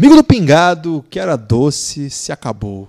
[0.00, 2.88] Amigo do Pingado, que era doce, se acabou.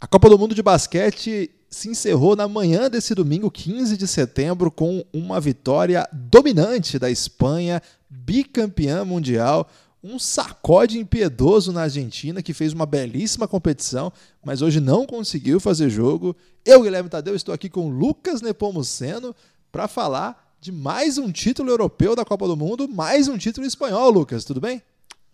[0.00, 4.68] A Copa do Mundo de Basquete se encerrou na manhã desse domingo, 15 de setembro,
[4.68, 9.70] com uma vitória dominante da Espanha, bicampeã mundial.
[10.02, 14.12] Um sacode impiedoso na Argentina, que fez uma belíssima competição,
[14.44, 16.34] mas hoje não conseguiu fazer jogo.
[16.64, 19.36] Eu, Guilherme Tadeu, estou aqui com Lucas Nepomuceno
[19.70, 24.10] para falar de mais um título europeu da Copa do Mundo, mais um título espanhol,
[24.10, 24.44] Lucas.
[24.44, 24.82] Tudo bem?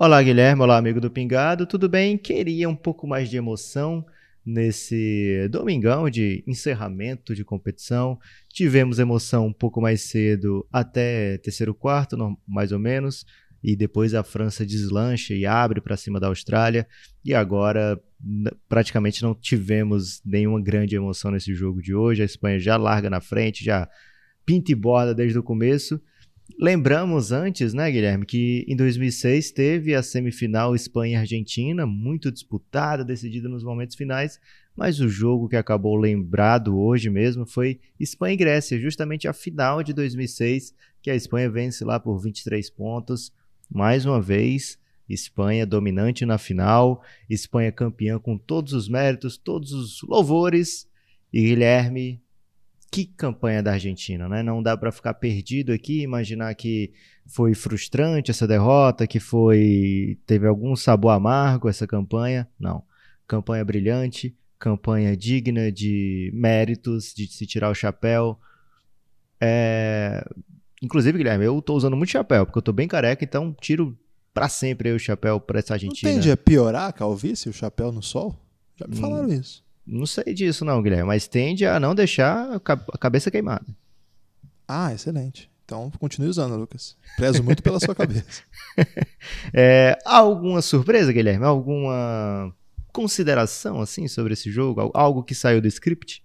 [0.03, 0.63] Olá, Guilherme.
[0.63, 1.67] Olá, amigo do Pingado.
[1.67, 2.17] Tudo bem?
[2.17, 4.03] Queria um pouco mais de emoção
[4.43, 8.19] nesse domingão de encerramento de competição.
[8.49, 12.17] Tivemos emoção um pouco mais cedo até terceiro quarto,
[12.49, 13.27] mais ou menos,
[13.63, 16.89] e depois a França deslancha e abre para cima da Austrália.
[17.23, 18.01] E agora
[18.71, 22.23] praticamente não tivemos nenhuma grande emoção nesse jogo de hoje.
[22.23, 23.87] A Espanha já larga na frente, já
[24.47, 26.01] pinta e borda desde o começo.
[26.59, 33.63] Lembramos antes, né, Guilherme, que em 2006 teve a semifinal Espanha-Argentina, muito disputada, decidida nos
[33.63, 34.41] momentos finais,
[34.77, 39.83] mas o jogo que acabou lembrado hoje mesmo foi Espanha e Grécia, justamente a final
[39.83, 43.33] de 2006, que a Espanha vence lá por 23 pontos.
[43.71, 44.79] Mais uma vez,
[45.09, 50.89] Espanha dominante na final, Espanha campeã com todos os méritos, todos os louvores.
[51.33, 52.21] E Guilherme,
[52.91, 54.43] que campanha da Argentina, né?
[54.43, 56.93] Não dá para ficar perdido aqui, imaginar que
[57.25, 62.49] foi frustrante essa derrota, que foi teve algum sabor amargo essa campanha.
[62.59, 62.83] Não.
[63.29, 68.37] Campanha brilhante, campanha digna de méritos, de se tirar o chapéu.
[69.41, 70.25] É...
[70.83, 73.97] Inclusive, Guilherme, eu tô usando muito chapéu, porque eu tô bem careca, então tiro
[74.35, 76.11] para sempre o chapéu para essa Argentina.
[76.11, 78.35] Não tende a piorar a calvície, o chapéu no sol?
[78.77, 79.01] Já me hum.
[79.01, 79.33] falaram hum.
[79.33, 79.63] isso.
[79.87, 83.67] Não sei disso não, Guilherme, mas tende a não deixar a cabeça queimada.
[84.67, 85.51] Ah, excelente.
[85.65, 86.97] Então continue usando, Lucas.
[87.17, 88.43] Prezo muito pela sua cabeça.
[89.53, 91.45] É, alguma surpresa, Guilherme?
[91.45, 92.55] Alguma
[92.93, 94.91] consideração assim sobre esse jogo?
[94.95, 96.23] Algo que saiu do script?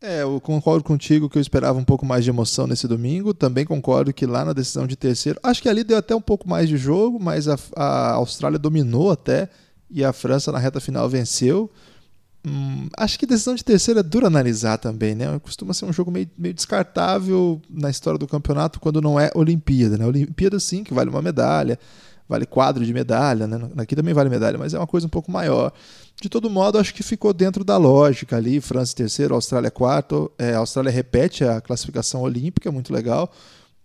[0.00, 3.34] É, eu concordo contigo que eu esperava um pouco mais de emoção nesse domingo.
[3.34, 6.48] Também concordo que lá na decisão de terceiro, acho que ali deu até um pouco
[6.48, 9.48] mais de jogo, mas a, a Austrália dominou até
[9.90, 11.70] e a França na reta final venceu.
[12.46, 15.38] Hum, acho que decisão de terceiro é duro analisar também, né?
[15.40, 19.98] Costuma ser um jogo meio, meio descartável na história do campeonato quando não é Olimpíada,
[19.98, 20.06] né?
[20.06, 21.78] Olimpíada sim, que vale uma medalha,
[22.28, 23.68] vale quadro de medalha, né?
[23.76, 25.72] Aqui também vale medalha, mas é uma coisa um pouco maior.
[26.20, 28.60] De todo modo, acho que ficou dentro da lógica ali.
[28.60, 30.30] França terceiro, Austrália quarto.
[30.38, 33.32] É, a Austrália repete a classificação olímpica, muito legal.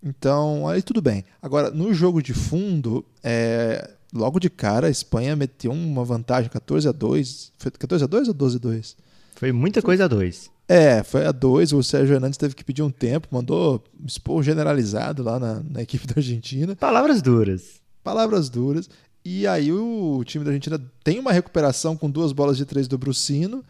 [0.02, 1.24] Então, aí tudo bem.
[1.41, 6.88] Agora, no jogo de fundo, é, logo de cara, a Espanha meteu uma vantagem 14
[6.88, 8.97] a 2 Foi 14 a 2 ou 12 a 2
[9.35, 10.51] Foi muita coisa a 2.
[10.68, 11.74] É, foi a 2.
[11.74, 16.07] O Sérgio Hernandes teve que pedir um tempo, mandou expor generalizado lá na, na equipe
[16.07, 16.75] da Argentina.
[16.75, 17.81] Palavras duras.
[18.03, 18.90] Palavras duras.
[19.25, 22.97] E aí o time da Argentina tem uma recuperação com duas bolas de três do
[22.97, 23.63] Brucino,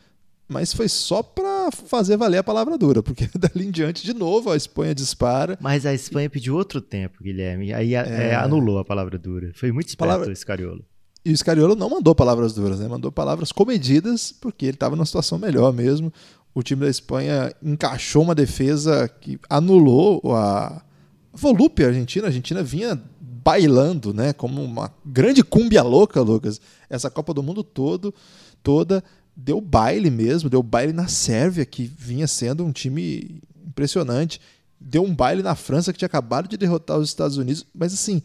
[0.48, 4.52] mas foi só para fazer valer a palavra dura, porque dali em diante, de novo,
[4.52, 5.58] a Espanha dispara.
[5.62, 8.30] Mas a Espanha pediu outro tempo, Guilherme, aí é...
[8.32, 9.52] É, anulou a palavra dura.
[9.56, 10.32] Foi muito esperto palavra...
[10.32, 10.86] o Scariolo.
[11.26, 12.88] E o Scariolo não mandou palavras duras, né?
[12.88, 16.12] mandou palavras comedidas, porque ele estava numa situação melhor mesmo.
[16.54, 20.84] O time da Espanha encaixou uma defesa que anulou a
[21.32, 22.28] volúpia argentina.
[22.28, 23.02] A Argentina vinha
[23.44, 26.62] bailando, né, como uma grande cúmbia louca, Lucas.
[26.90, 28.14] Essa Copa do Mundo todo,
[28.62, 29.04] toda
[29.36, 34.40] deu baile mesmo, deu baile na Sérvia, que vinha sendo um time impressionante.
[34.80, 38.22] Deu um baile na França, que tinha acabado de derrotar os Estados Unidos, mas assim,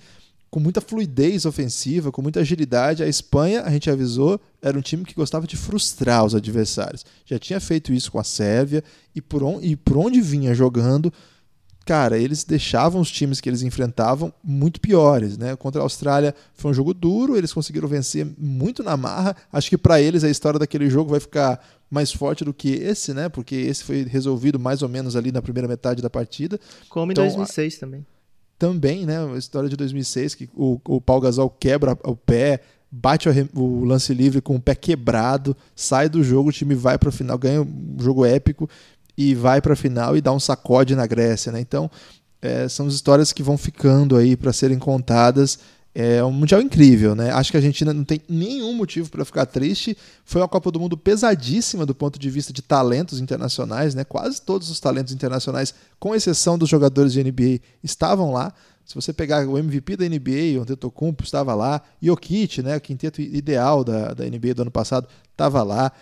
[0.50, 3.02] com muita fluidez ofensiva, com muita agilidade.
[3.02, 7.04] A Espanha, a gente avisou, era um time que gostava de frustrar os adversários.
[7.24, 8.82] Já tinha feito isso com a Sérvia,
[9.14, 11.12] e por, on, e por onde vinha jogando,
[11.88, 15.56] cara, eles deixavam os times que eles enfrentavam muito piores, né?
[15.56, 19.34] Contra a Austrália foi um jogo duro, eles conseguiram vencer muito na marra.
[19.50, 21.58] Acho que para eles a história daquele jogo vai ficar
[21.90, 23.30] mais forte do que esse, né?
[23.30, 26.60] Porque esse foi resolvido mais ou menos ali na primeira metade da partida.
[26.90, 28.06] Como em então, 2006 também.
[28.58, 29.24] Também, né?
[29.24, 32.60] A história de 2006 que o, o Paul Gasol quebra o pé,
[32.90, 37.08] bate o lance livre com o pé quebrado, sai do jogo, o time vai para
[37.08, 38.68] o final, ganha um jogo épico
[39.18, 41.50] e vai para a final e dá um sacode na Grécia.
[41.50, 41.60] Né?
[41.60, 41.90] Então,
[42.40, 45.58] é, são histórias que vão ficando aí para serem contadas.
[45.92, 47.32] É um mundial incrível, né?
[47.32, 49.98] Acho que a Argentina não tem nenhum motivo para ficar triste.
[50.24, 54.04] Foi uma Copa do Mundo pesadíssima do ponto de vista de talentos internacionais, né?
[54.04, 58.54] Quase todos os talentos internacionais, com exceção dos jogadores de NBA, estavam lá.
[58.84, 63.20] Se você pegar o MVP da NBA, o Antetokounmpo estava lá, Jokic, né, o quinteto
[63.20, 65.92] ideal da, da NBA do ano passado, estava lá.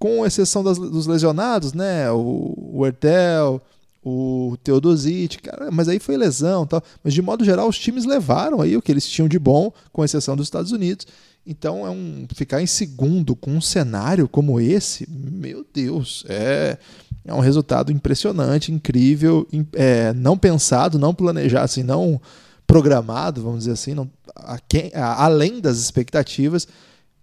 [0.00, 3.62] Com exceção das, dos lesionados, né, o, o Ertel,
[4.02, 6.82] o Teodosic, cara, mas aí foi lesão tal.
[7.04, 10.04] Mas de modo geral, os times levaram aí o que eles tinham de bom, com
[10.04, 11.06] exceção dos Estados Unidos.
[11.46, 16.78] Então é um ficar em segundo com um cenário como esse, meu Deus, é,
[17.24, 22.20] é um resultado impressionante, incrível, é, não pensado, não planejado, assim, não
[22.66, 26.68] programado, vamos dizer assim, não, a quem, a, além das expectativas.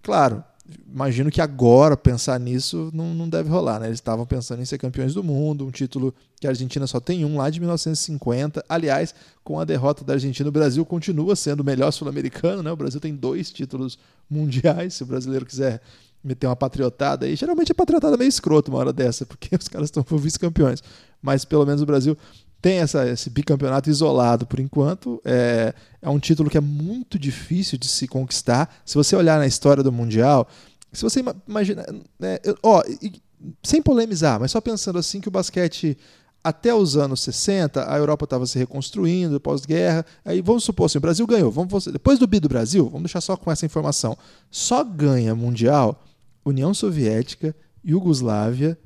[0.03, 0.43] Claro,
[0.91, 3.87] imagino que agora pensar nisso não, não deve rolar, né?
[3.87, 7.23] Eles estavam pensando em ser campeões do mundo, um título que a Argentina só tem
[7.23, 8.63] um lá de 1950.
[8.67, 12.71] Aliás, com a derrota da Argentina, o Brasil continua sendo o melhor sul-americano, né?
[12.71, 13.97] O Brasil tem dois títulos
[14.29, 15.81] mundiais, se o brasileiro quiser
[16.23, 17.35] meter uma patriotada aí.
[17.35, 20.83] Geralmente a patriotada meio escroto uma hora dessa, porque os caras estão vice-campeões.
[21.21, 22.17] Mas pelo menos o Brasil
[22.61, 25.21] tem essa, esse bicampeonato isolado por enquanto.
[25.23, 28.81] É, é um título que é muito difícil de se conquistar.
[28.85, 30.47] Se você olhar na história do Mundial,
[30.91, 31.85] se você imagina.
[32.19, 32.83] Né, ó,
[33.63, 35.97] sem polemizar, mas só pensando assim que o basquete.
[36.43, 40.05] Até os anos 60, a Europa estava se reconstruindo, pós-guerra.
[40.23, 41.51] Aí vamos supor assim, o Brasil ganhou.
[41.51, 44.17] Vamos, depois do bi do Brasil, vamos deixar só com essa informação.
[44.49, 46.01] Só ganha Mundial
[46.45, 48.77] União Soviética, Iugoslávia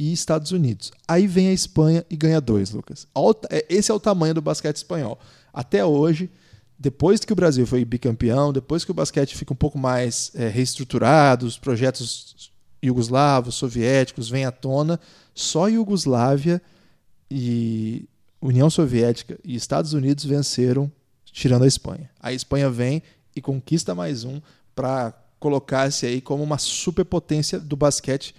[0.00, 0.90] e Estados Unidos.
[1.06, 3.06] Aí vem a Espanha e ganha dois, Lucas.
[3.50, 5.20] É, esse é o tamanho do basquete espanhol.
[5.52, 6.30] Até hoje,
[6.78, 10.48] depois que o Brasil foi bicampeão, depois que o basquete fica um pouco mais é,
[10.48, 12.50] reestruturado, os projetos
[12.82, 14.98] iugoslavos, soviéticos vêm à tona,
[15.34, 16.62] só Iugoslávia
[17.30, 18.08] e
[18.40, 20.90] União Soviética e Estados Unidos venceram,
[21.26, 22.08] tirando a Espanha.
[22.18, 23.02] A Espanha vem
[23.36, 24.40] e conquista mais um
[24.74, 28.34] para colocar-se aí como uma superpotência do basquete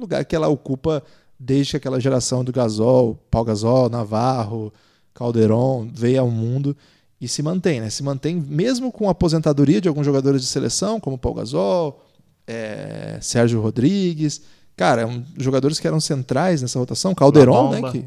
[0.00, 1.02] lugar que ela ocupa
[1.38, 4.72] desde aquela geração do Gasol, Paul Gasol, Navarro,
[5.14, 6.76] Calderon, veio ao mundo
[7.20, 7.90] e se mantém, né?
[7.90, 12.04] Se mantém mesmo com a aposentadoria de alguns jogadores de seleção, como Paul Gasol,
[12.46, 14.42] é, Sérgio Rodrigues,
[14.76, 17.90] cara, um, jogadores que eram centrais nessa rotação, Calderon, né?
[17.90, 18.04] Que,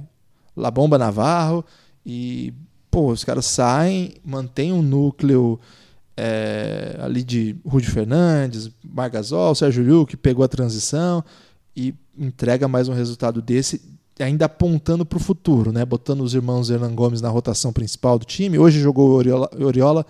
[0.56, 1.64] La Bomba Navarro
[2.06, 2.54] e
[2.90, 5.60] pô, os caras saem, mantêm um núcleo
[6.18, 11.24] é, ali de Rudy Fernandes, Margasol, Sérgio Liu, que pegou a transição
[11.76, 13.82] e entrega mais um resultado desse,
[14.20, 15.86] ainda apontando para o futuro, né?
[15.86, 18.60] botando os irmãos Hernan Gomes na rotação principal do time.
[18.60, 20.06] Hoje jogou o Oriola, Oriola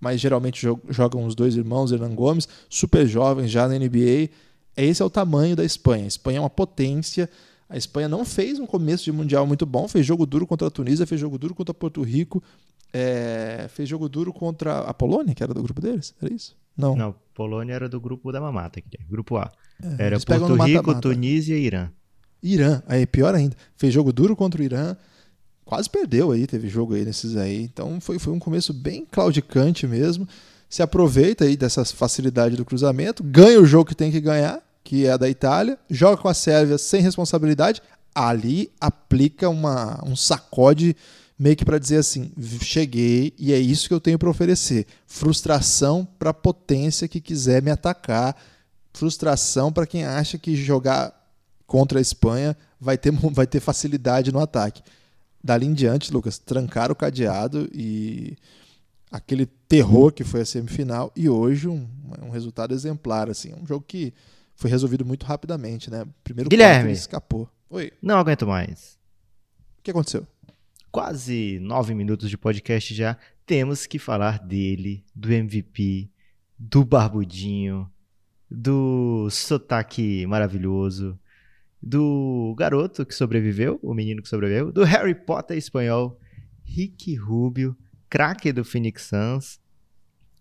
[0.00, 4.30] mas geralmente jogam os dois irmãos Hernan Gomes, super jovens já na NBA.
[4.76, 6.04] Esse é o tamanho da Espanha.
[6.04, 7.28] A Espanha é uma potência.
[7.68, 10.70] A Espanha não fez um começo de mundial muito bom, fez jogo duro contra a
[10.70, 12.42] Tunísia, fez jogo duro contra Porto Rico,
[12.92, 16.54] é, fez jogo duro contra a Polônia, que era do grupo deles, era isso?
[16.76, 16.94] Não.
[16.96, 19.50] Não, Polônia era do grupo da mamata, grupo A.
[19.98, 21.00] É, era Porto Rico, mata -mata.
[21.00, 21.90] Tunísia e Irã.
[22.42, 23.56] Irã, aí pior ainda.
[23.76, 24.96] Fez jogo duro contra o Irã,
[25.64, 27.62] quase perdeu aí, teve jogo aí nesses aí.
[27.62, 30.26] Então foi, foi um começo bem claudicante mesmo.
[30.68, 35.06] Se aproveita aí dessa facilidade do cruzamento, ganha o jogo que tem que ganhar, que
[35.06, 37.82] é a da Itália, joga com a Sérvia sem responsabilidade,
[38.14, 40.96] ali aplica uma, um sacode
[41.38, 44.86] meio que para dizer assim: cheguei e é isso que eu tenho para oferecer.
[45.06, 48.36] Frustração para a potência que quiser me atacar,
[48.92, 51.14] frustração para quem acha que jogar
[51.66, 54.82] contra a Espanha vai ter, vai ter facilidade no ataque.
[55.42, 58.36] Dali em diante, Lucas, trancar o cadeado e
[59.10, 61.88] aquele terror que foi a semifinal e hoje um,
[62.22, 64.12] um resultado exemplar assim, um jogo que
[64.56, 66.04] foi resolvido muito rapidamente, né?
[66.24, 67.48] Primeiro Guilherme escapou.
[67.70, 67.92] Oi.
[68.02, 68.98] Não aguento mais.
[69.78, 70.26] O que aconteceu?
[70.96, 76.08] Quase nove minutos de podcast já, temos que falar dele, do MVP,
[76.58, 77.86] do Barbudinho,
[78.50, 81.20] do sotaque maravilhoso,
[81.82, 86.18] do garoto que sobreviveu, o menino que sobreviveu, do Harry Potter espanhol,
[86.64, 87.76] Rick Rubio,
[88.08, 89.60] craque do Phoenix Suns.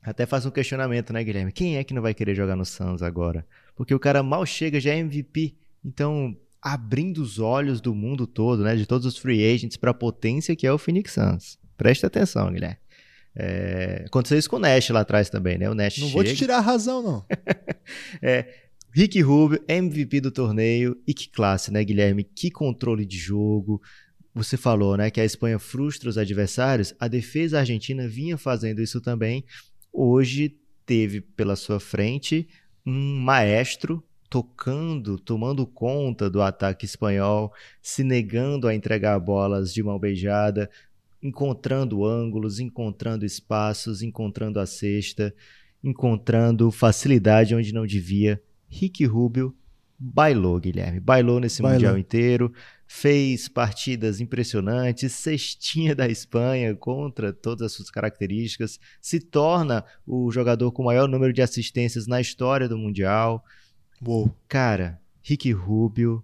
[0.02, 1.52] Até faz um questionamento, né, Guilherme?
[1.52, 3.46] Quem é que não vai querer jogar no Suns agora?
[3.76, 5.54] Porque o cara mal chega, já é MVP.
[5.84, 6.34] Então,
[6.66, 10.56] abrindo os olhos do mundo todo, né, de todos os free agents para a potência
[10.56, 11.60] que é o Phoenix Suns.
[11.78, 12.78] Preste atenção, Guilherme.
[13.36, 15.70] É, aconteceu isso com o Nash lá atrás também, né?
[15.70, 16.14] O Nash Não chega...
[16.14, 17.26] vou te tirar a razão, não.
[18.20, 18.52] é,
[18.92, 20.98] Rick Rubio, MVP do torneio.
[21.06, 22.24] E que classe, né, Guilherme?
[22.24, 23.80] Que controle de jogo.
[24.34, 26.96] Você falou, né, que a Espanha frustra os adversários.
[27.00, 29.46] A defesa argentina vinha fazendo isso também.
[29.94, 32.48] Hoje teve pela sua frente
[32.84, 40.00] um maestro tocando, tomando conta do ataque espanhol, se negando a entregar bolas de mão
[40.00, 40.70] beijada,
[41.22, 45.34] encontrando ângulos, encontrando espaços, encontrando a cesta,
[45.84, 48.42] encontrando facilidade onde não devia.
[48.70, 49.56] Rick Rubio
[49.98, 51.00] bailou, Guilherme.
[51.00, 51.76] Bailou nesse bailou.
[51.76, 52.54] Mundial inteiro.
[52.88, 60.72] fez partidas impressionantes, cestinha da Espanha contra todas as suas características, se torna o jogador
[60.72, 63.44] com o maior número de assistências na história do Mundial.
[64.02, 64.36] Uou.
[64.48, 66.24] Cara, Ricky Rubio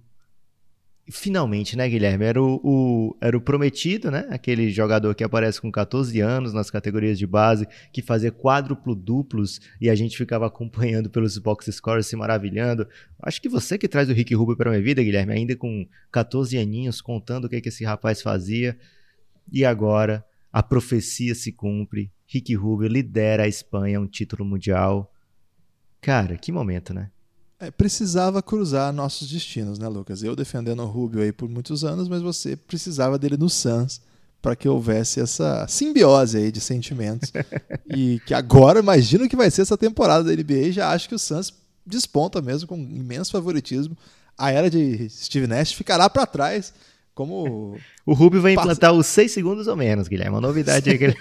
[1.11, 2.25] finalmente, né, Guilherme?
[2.25, 4.27] Era o, o, era o prometido, né?
[4.29, 9.59] Aquele jogador que aparece com 14 anos nas categorias de base, que fazia quádruplo duplos
[9.79, 12.87] e a gente ficava acompanhando pelos box scores, se maravilhando.
[13.21, 16.57] Acho que você que traz o Rick Rubio para minha vida, Guilherme, ainda com 14
[16.57, 18.77] aninhos, contando o que, que esse rapaz fazia.
[19.51, 22.11] E agora a profecia se cumpre.
[22.25, 25.13] Rick Rubio lidera a Espanha um título mundial.
[25.99, 27.11] Cara, que momento, né?
[27.61, 30.23] É, precisava cruzar nossos destinos, né, Lucas?
[30.23, 34.01] Eu defendendo o Rubio aí por muitos anos, mas você precisava dele no Suns
[34.41, 37.31] para que houvesse essa simbiose aí de sentimentos.
[37.87, 41.19] e que agora, imagino que vai ser essa temporada da NBA, já acho que o
[41.19, 41.53] Suns
[41.85, 43.95] desponta mesmo com imenso favoritismo.
[44.35, 46.73] A era de Steve Nash ficará para trás.
[47.13, 47.77] Como
[48.07, 48.93] o Rubio vai implantar passa...
[48.93, 50.33] os seis segundos ou menos, Guilherme.
[50.33, 50.97] Uma novidade aí.
[50.97, 51.17] Que ele...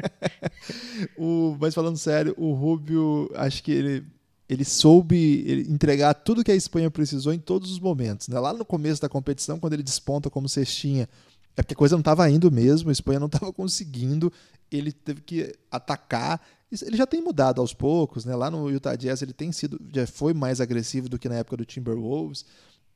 [1.14, 4.15] o, mas falando sério, o Rubio, acho que ele
[4.48, 8.28] ele soube entregar tudo que a Espanha precisou em todos os momentos.
[8.28, 8.38] Né?
[8.38, 11.08] Lá no começo da competição, quando ele desponta como cestinha,
[11.56, 14.32] é porque a coisa não estava indo mesmo, a Espanha não estava conseguindo,
[14.70, 16.40] ele teve que atacar.
[16.82, 18.36] Ele já tem mudado aos poucos, né?
[18.36, 21.56] Lá no Utah Jazz ele tem sido, já foi mais agressivo do que na época
[21.56, 22.44] do Timberwolves.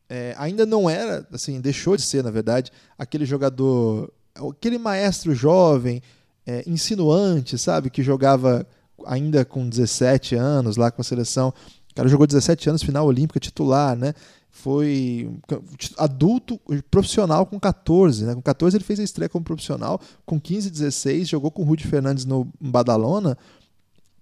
[0.08, 6.02] É, ainda não era, assim, deixou de ser, na verdade, aquele jogador, aquele maestro jovem,
[6.44, 8.66] é, insinuante, sabe, que jogava
[9.06, 11.52] ainda com 17 anos lá com a seleção.
[11.90, 14.14] O cara jogou 17 anos, final olímpica, titular, né?
[14.50, 15.30] Foi
[15.96, 18.34] adulto profissional com 14, né?
[18.34, 21.86] Com 14 ele fez a estreia como profissional, com 15, 16 jogou com o Rudy
[21.86, 23.38] Fernandes no Badalona,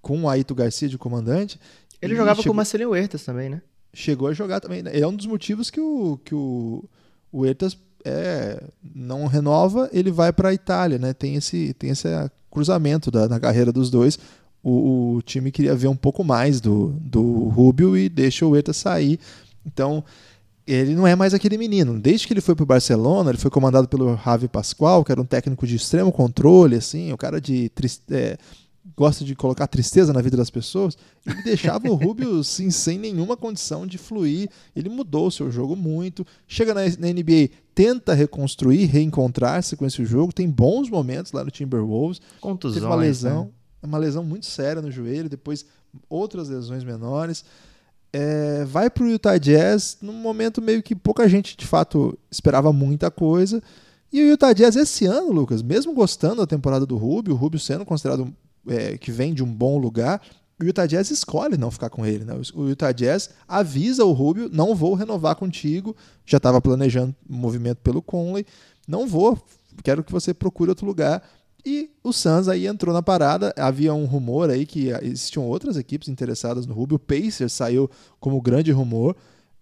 [0.00, 1.58] com o Aito Garcia de comandante.
[2.00, 2.52] Ele jogava chegou...
[2.52, 3.62] com o Marcelinho Huertas também, né?
[3.92, 4.82] Chegou a jogar também.
[4.82, 4.98] Né?
[4.98, 6.84] É um dos motivos que o, que o,
[7.32, 8.62] o Huertas é,
[8.94, 11.12] não renova, ele vai para a Itália, né?
[11.12, 12.08] Tem esse, tem esse
[12.50, 14.18] cruzamento da, da carreira dos dois
[14.62, 18.72] o, o, time queria ver um pouco mais do, do Rubio e deixa o Huerta
[18.72, 19.18] sair.
[19.64, 20.04] Então,
[20.66, 21.98] ele não é mais aquele menino.
[21.98, 25.20] Desde que ele foi para o Barcelona, ele foi comandado pelo Javi Pascual, que era
[25.20, 27.70] um técnico de extremo controle, assim, o cara de
[28.10, 28.36] é,
[28.96, 30.96] gosta de colocar tristeza na vida das pessoas.
[31.26, 34.50] Ele deixava o Rubio sim, sem nenhuma condição de fluir.
[34.74, 36.26] Ele mudou o seu jogo muito.
[36.46, 40.32] Chega na, na NBA, tenta reconstruir, reencontrar-se com esse jogo.
[40.32, 42.20] Tem bons momentos lá no Timberwolves.
[42.40, 43.44] Contusões, Teve uma lesão.
[43.44, 43.50] Né?
[43.88, 45.64] Uma lesão muito séria no joelho, depois
[46.08, 47.44] outras lesões menores.
[48.12, 52.72] É, vai para o Utah Jazz num momento meio que pouca gente de fato esperava
[52.72, 53.62] muita coisa.
[54.12, 57.58] E o Utah Jazz esse ano, Lucas, mesmo gostando da temporada do Rubio, o Rubio
[57.58, 58.32] sendo considerado
[58.66, 60.20] é, que vem de um bom lugar,
[60.60, 62.24] o Utah Jazz escolhe não ficar com ele.
[62.24, 62.34] Né?
[62.54, 65.96] O Utah Jazz avisa o Rubio: não vou renovar contigo.
[66.26, 68.44] Já estava planejando movimento pelo Conley.
[68.86, 69.38] Não vou,
[69.82, 71.22] quero que você procure outro lugar.
[71.68, 73.52] E o Suns aí entrou na parada.
[73.54, 76.96] Havia um rumor aí que existiam outras equipes interessadas no Rubio.
[76.96, 79.14] O Pacers saiu como grande rumor.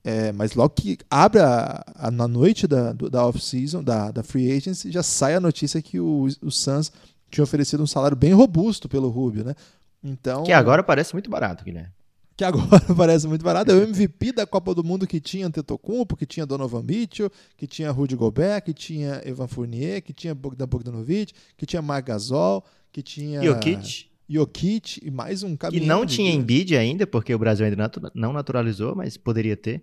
[0.04, 4.52] É, mas logo que abre a, a, na noite da, da off-season, da, da free
[4.52, 6.92] agency, já sai a notícia que o, o Suns
[7.28, 9.56] tinha oferecido um salário bem robusto pelo Rubio, né?
[10.04, 11.90] Então, que agora parece muito barato, Guilherme
[12.36, 16.16] que agora parece muito barato, é o MVP da Copa do Mundo que tinha Antetokounmpo,
[16.16, 20.66] que tinha Donovan Mitchell, que tinha Rudy Gobert, que tinha Evan Fournier, que tinha Bogdan
[20.66, 22.62] Bogdanovic, que tinha Marc Gasol,
[22.92, 24.10] que tinha Jokic.
[24.28, 25.82] Jokic e mais um caminhão.
[25.82, 29.82] Que não tinha Embiid ainda, porque o Brasil ainda não naturalizou, mas poderia ter.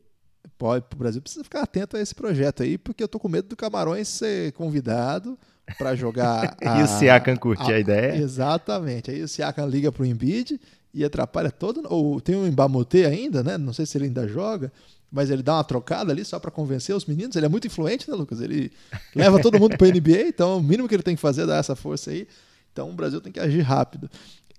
[0.57, 3.47] Pode, o Brasil precisa ficar atento a esse projeto aí, porque eu tô com medo
[3.47, 5.39] do Camarões ser convidado
[5.77, 6.57] para jogar.
[6.61, 8.15] A, e o Siakam curte a, a, ideia.
[8.17, 9.09] Exatamente.
[9.09, 10.59] Aí o Siakam liga pro Embiid
[10.93, 11.81] e atrapalha todo.
[11.89, 13.57] Ou tem um Embamute ainda, né?
[13.57, 14.71] Não sei se ele ainda joga,
[15.11, 17.35] mas ele dá uma trocada ali só para convencer os meninos.
[17.35, 18.41] Ele é muito influente, né, Lucas?
[18.41, 18.71] Ele
[19.15, 21.57] leva todo mundo para NBA, então o mínimo que ele tem que fazer é dar
[21.57, 22.27] essa força aí.
[22.71, 24.09] Então o Brasil tem que agir rápido.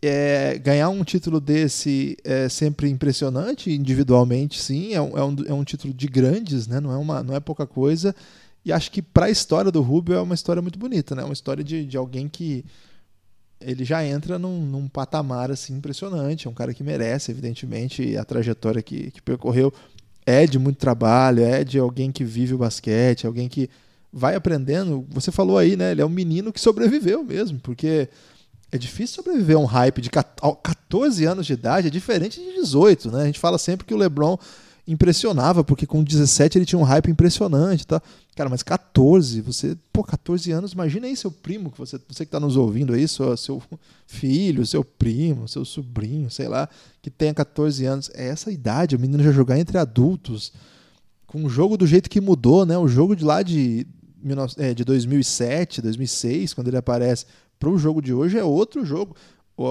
[0.02, 4.92] É, ganhar um título desse é sempre impressionante, individualmente, sim.
[4.92, 6.78] É um, é um, é um título de grandes, né?
[6.78, 8.14] não, é uma, não é pouca coisa.
[8.64, 11.22] E acho que para a história do Rubio é uma história muito bonita, né?
[11.22, 12.64] Uma história de, de alguém que
[13.64, 16.46] ele já entra num, num, patamar assim impressionante.
[16.46, 19.72] É um cara que merece, evidentemente, a trajetória que, que percorreu
[20.26, 23.68] é de muito trabalho, é de alguém que vive o basquete, alguém que
[24.12, 25.06] vai aprendendo.
[25.10, 25.90] Você falou aí, né?
[25.90, 28.08] Ele é um menino que sobreviveu mesmo, porque
[28.70, 33.10] é difícil sobreviver a um hype de 14 anos de idade, é diferente de 18,
[33.10, 33.22] né?
[33.22, 34.38] A gente fala sempre que o LeBron
[34.86, 38.02] impressionava, porque com 17 ele tinha um hype impressionante, tá?
[38.34, 42.28] Cara, mas 14, você, pô, 14 anos, imagina aí seu primo, que você, você que
[42.28, 43.62] está nos ouvindo aí, seu, seu
[44.06, 46.68] filho, seu primo, seu sobrinho, sei lá,
[47.00, 48.10] que tenha 14 anos.
[48.12, 50.52] É essa idade, o menino já jogar entre adultos,
[51.28, 52.76] com o jogo do jeito que mudou, né?
[52.76, 53.86] O jogo de lá de,
[54.58, 57.26] é, de 2007, 2006, quando ele aparece,
[57.58, 59.14] para o jogo de hoje é outro jogo.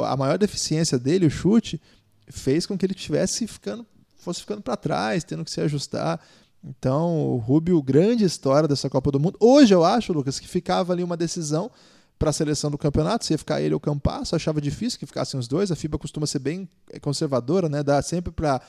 [0.06, 1.82] A maior deficiência dele, o chute,
[2.30, 3.86] fez com que ele tivesse ficando,
[4.18, 6.20] fosse ficando para trás, tendo que se ajustar.
[6.64, 9.38] Então, o Rubio, grande história dessa Copa do Mundo.
[9.40, 11.70] Hoje eu acho, Lucas, que ficava ali uma decisão
[12.18, 15.06] para a seleção do campeonato, se ia ficar ele ou o Campasso, achava difícil que
[15.06, 15.72] ficassem os dois.
[15.72, 16.70] A FIBA costuma ser bem
[17.02, 17.84] conservadora, né?
[17.84, 18.62] Dá sempre para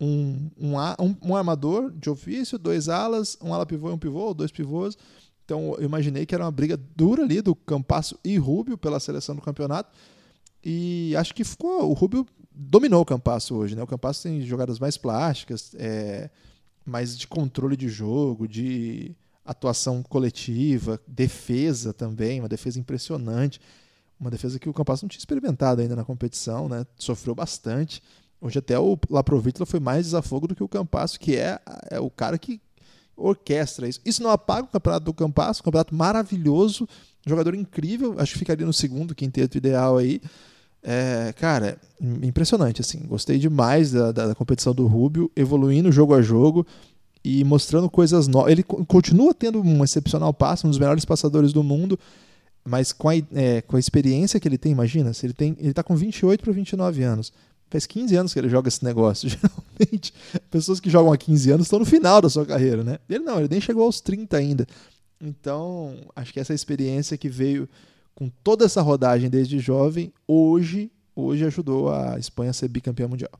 [0.00, 4.20] um, um, um, um, armador de ofício, dois alas, um ala pivô e um pivô,
[4.20, 4.96] ou dois pivôs.
[5.44, 9.36] Então eu imaginei que era uma briga dura ali do Campasso e Rubio pela seleção
[9.36, 9.90] do campeonato.
[10.64, 11.90] E acho que ficou.
[11.90, 13.82] O Rubio dominou o Campasso hoje, né?
[13.82, 16.30] O Campasso tem jogadas mais plásticas, é,
[16.84, 23.60] mais de controle de jogo, de atuação coletiva, defesa também, uma defesa impressionante.
[24.18, 26.86] Uma defesa que o Campasso não tinha experimentado ainda na competição, né?
[26.96, 28.00] Sofreu bastante.
[28.40, 31.60] Hoje até o Laprovitla foi mais desafogo do que o Campasso, que é,
[31.90, 32.60] é o cara que
[33.16, 34.00] orquestra isso.
[34.04, 36.88] Isso não apaga o campeonato do Campasso, um campeonato maravilhoso,
[37.26, 40.20] jogador incrível, acho que ficaria no segundo quinteto ideal aí.
[40.82, 42.98] É, cara, impressionante, assim.
[43.06, 46.66] Gostei demais da, da, da, competição do Rubio, evoluindo jogo a jogo
[47.24, 48.50] e mostrando coisas novas.
[48.50, 51.98] Ele continua tendo um excepcional passo, um dos melhores passadores do mundo,
[52.64, 55.72] mas com a, é, com a experiência que ele tem, imagina, se ele tem, ele
[55.72, 57.32] tá com 28 para 29 anos.
[57.70, 59.28] Faz 15 anos que ele joga esse negócio.
[59.30, 60.12] Geralmente,
[60.50, 62.98] pessoas que jogam há 15 anos estão no final da sua carreira, né?
[63.08, 64.66] Ele não, ele nem chegou aos 30 ainda.
[65.20, 67.68] Então, acho que essa experiência que veio
[68.14, 73.32] com toda essa rodagem desde jovem, hoje, hoje ajudou a Espanha a ser bicampeã mundial.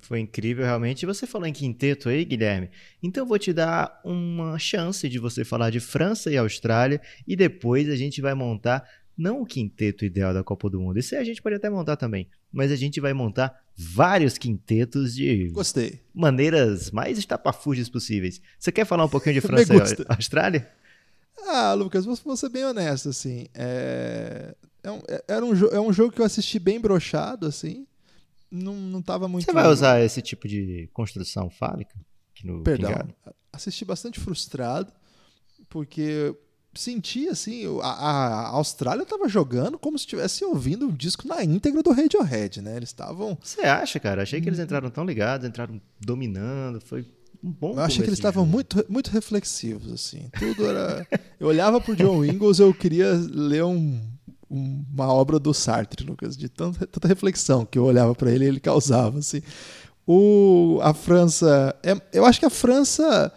[0.00, 1.04] Foi incrível, realmente.
[1.04, 2.70] Você falou em quinteto aí, Guilherme.
[3.02, 7.36] Então eu vou te dar uma chance de você falar de França e Austrália e
[7.36, 10.98] depois a gente vai montar não o quinteto ideal da Copa do Mundo.
[10.98, 15.14] Isso aí a gente pode até montar também, mas a gente vai montar vários quintetos
[15.14, 16.00] de Gostei.
[16.14, 18.40] maneiras mais estapafúrdias possíveis.
[18.58, 20.70] Você quer falar um pouquinho de França e Austrália?
[21.46, 23.46] Ah, Lucas, vou, ser bem honesto, assim.
[23.54, 27.86] É, é, um, é, era um, é um jogo que eu assisti bem brochado, assim.
[28.50, 29.44] Não, não tava muito.
[29.44, 31.94] Você vai usar esse tipo de construção fálica?
[32.44, 32.90] No Perdão.
[32.90, 33.14] Pingado?
[33.52, 34.92] Assisti bastante frustrado,
[35.68, 36.34] porque
[36.74, 41.82] senti assim, a, a Austrália estava jogando como se estivesse ouvindo um disco na íntegra
[41.82, 42.76] do Radiohead, né?
[42.76, 43.36] Eles estavam.
[43.42, 44.22] Você acha, cara?
[44.22, 47.04] Achei que eles entraram tão ligados, entraram dominando, foi
[47.42, 50.28] um bom Eu achei que eles estavam muito, muito reflexivos, assim.
[50.38, 51.06] Tudo era.
[51.38, 54.00] eu olhava pro John Ingalls, eu queria ler um,
[54.50, 58.48] uma obra do Sartre, Lucas, de tanta, tanta reflexão que eu olhava para ele e
[58.48, 59.42] ele causava, assim.
[60.06, 61.76] O, a França.
[61.82, 63.32] É, eu acho que a França.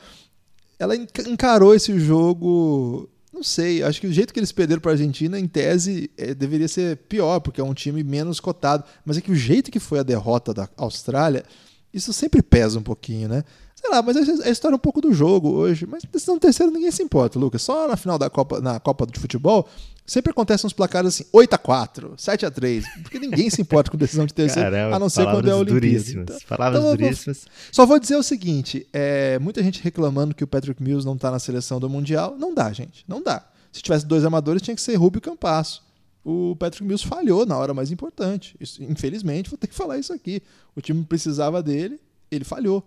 [0.80, 3.08] Ela encarou esse jogo.
[3.32, 6.34] Não sei, acho que o jeito que eles perderam para a Argentina, em tese, é,
[6.34, 8.84] deveria ser pior, porque é um time menos cotado.
[9.06, 11.44] Mas é que o jeito que foi a derrota da Austrália,
[11.94, 13.44] isso sempre pesa um pouquinho, né?
[13.82, 15.88] Sei lá, mas é a história é um pouco do jogo hoje.
[15.88, 17.64] Mas decisão terceiro ninguém se importa, Lucas.
[17.64, 19.68] Só na final da Copa, na Copa de Futebol,
[20.06, 22.84] sempre acontecem uns placares assim, 8x4, 7x3.
[23.02, 25.56] Porque ninguém se importa com decisão de terceiro, Caramba, a não ser quando é a
[25.56, 25.80] Olimpíada.
[25.80, 27.46] Duríssimas, então, palavras então, duríssimas.
[27.72, 31.32] Só vou dizer o seguinte: é, muita gente reclamando que o Patrick Mills não tá
[31.32, 32.36] na seleção do Mundial.
[32.38, 33.04] Não dá, gente.
[33.08, 33.44] Não dá.
[33.72, 35.82] Se tivesse dois amadores, tinha que ser Rubio e Campasso.
[36.24, 38.56] O Patrick Mills falhou na hora mais importante.
[38.60, 40.44] Isso, infelizmente, vou ter que falar isso aqui.
[40.76, 42.86] O time precisava dele, ele falhou.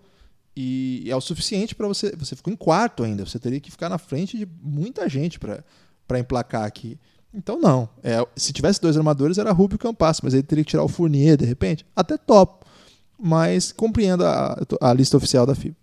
[0.56, 2.14] E é o suficiente para você.
[2.16, 3.26] Você ficou em quarto ainda.
[3.26, 6.98] Você teria que ficar na frente de muita gente para emplacar aqui.
[7.32, 7.88] Então, não.
[8.02, 10.88] É, se tivesse dois armadores, era Rubio e Campasso, mas ele teria que tirar o
[10.88, 11.84] Fournier de repente.
[11.94, 12.64] Até top.
[13.18, 15.76] Mas compreenda a, a lista oficial da FIBA.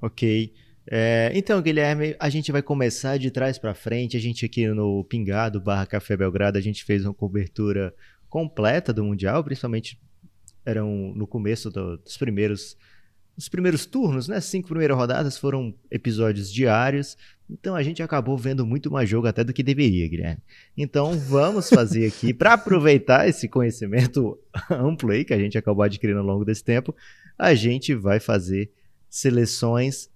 [0.00, 0.52] Ok.
[0.88, 4.16] É, então, Guilherme, a gente vai começar de trás para frente.
[4.16, 7.92] A gente aqui no Pingado barra Café Belgrado, a gente fez uma cobertura
[8.28, 9.98] completa do Mundial, principalmente
[10.64, 12.76] eram no começo do, dos primeiros
[13.36, 14.40] os primeiros turnos, né?
[14.40, 17.16] Cinco primeiras rodadas foram episódios diários.
[17.48, 20.42] Então a gente acabou vendo muito mais jogo até do que deveria, Guilherme.
[20.76, 24.38] Então vamos fazer aqui, para aproveitar esse conhecimento
[24.70, 26.94] amplo aí que a gente acabou adquirindo ao longo desse tempo,
[27.38, 28.72] a gente vai fazer
[29.08, 30.08] seleções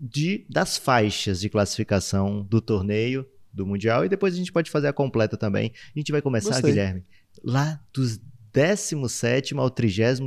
[0.00, 4.86] de das faixas de classificação do torneio, do Mundial, e depois a gente pode fazer
[4.86, 5.72] a completa também.
[5.94, 6.70] A gente vai começar, Gostei.
[6.70, 7.04] Guilherme,
[7.42, 8.20] lá dos
[8.58, 10.20] 17 ao 32,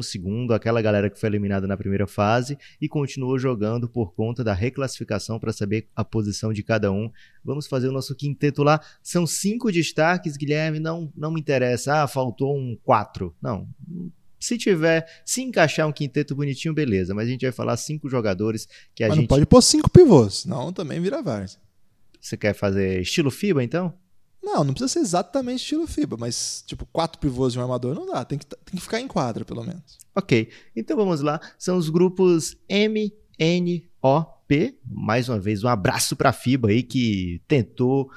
[0.51, 5.37] aquela galera que foi eliminada na primeira fase e continuou jogando por conta da reclassificação
[5.37, 7.11] para saber a posição de cada um.
[7.43, 8.79] Vamos fazer o nosso quinteto lá.
[9.03, 10.79] São cinco destaques, Guilherme.
[10.79, 12.03] Não, não me interessa.
[12.03, 13.35] Ah, faltou um 4.
[13.41, 13.67] Não.
[14.39, 17.13] Se tiver, se encaixar um quinteto bonitinho, beleza.
[17.13, 18.65] Mas a gente vai falar cinco jogadores
[18.95, 19.23] que a Mas gente.
[19.23, 21.59] Não pode pôr cinco pivôs, não também vira várzea.
[22.21, 23.93] Você quer fazer estilo FIBA então?
[24.43, 28.07] Não, não precisa ser exatamente estilo FIBA, mas tipo, quatro pivôs de um armador não
[28.07, 28.25] dá.
[28.25, 29.99] Tem que, tem que ficar em quadra, pelo menos.
[30.15, 30.49] Ok.
[30.75, 31.39] Então vamos lá.
[31.57, 34.77] São os grupos M, N, O, P.
[34.85, 38.09] Mais uma vez, um abraço para a FIBA aí que tentou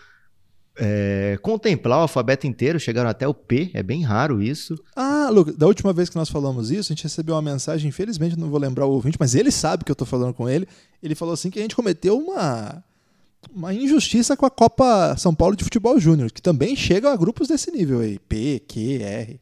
[0.77, 4.75] é, contemplar o alfabeto inteiro, chegaram até o P, é bem raro isso.
[4.97, 8.39] Ah, Lucas, da última vez que nós falamos isso, a gente recebeu uma mensagem, infelizmente
[8.39, 10.67] não vou lembrar o ouvinte, mas ele sabe que eu tô falando com ele.
[11.03, 12.83] Ele falou assim que a gente cometeu uma,
[13.55, 17.49] uma injustiça com a Copa São Paulo de Futebol Júnior, que também chega a grupos
[17.49, 19.41] desse nível aí, P, Q, R.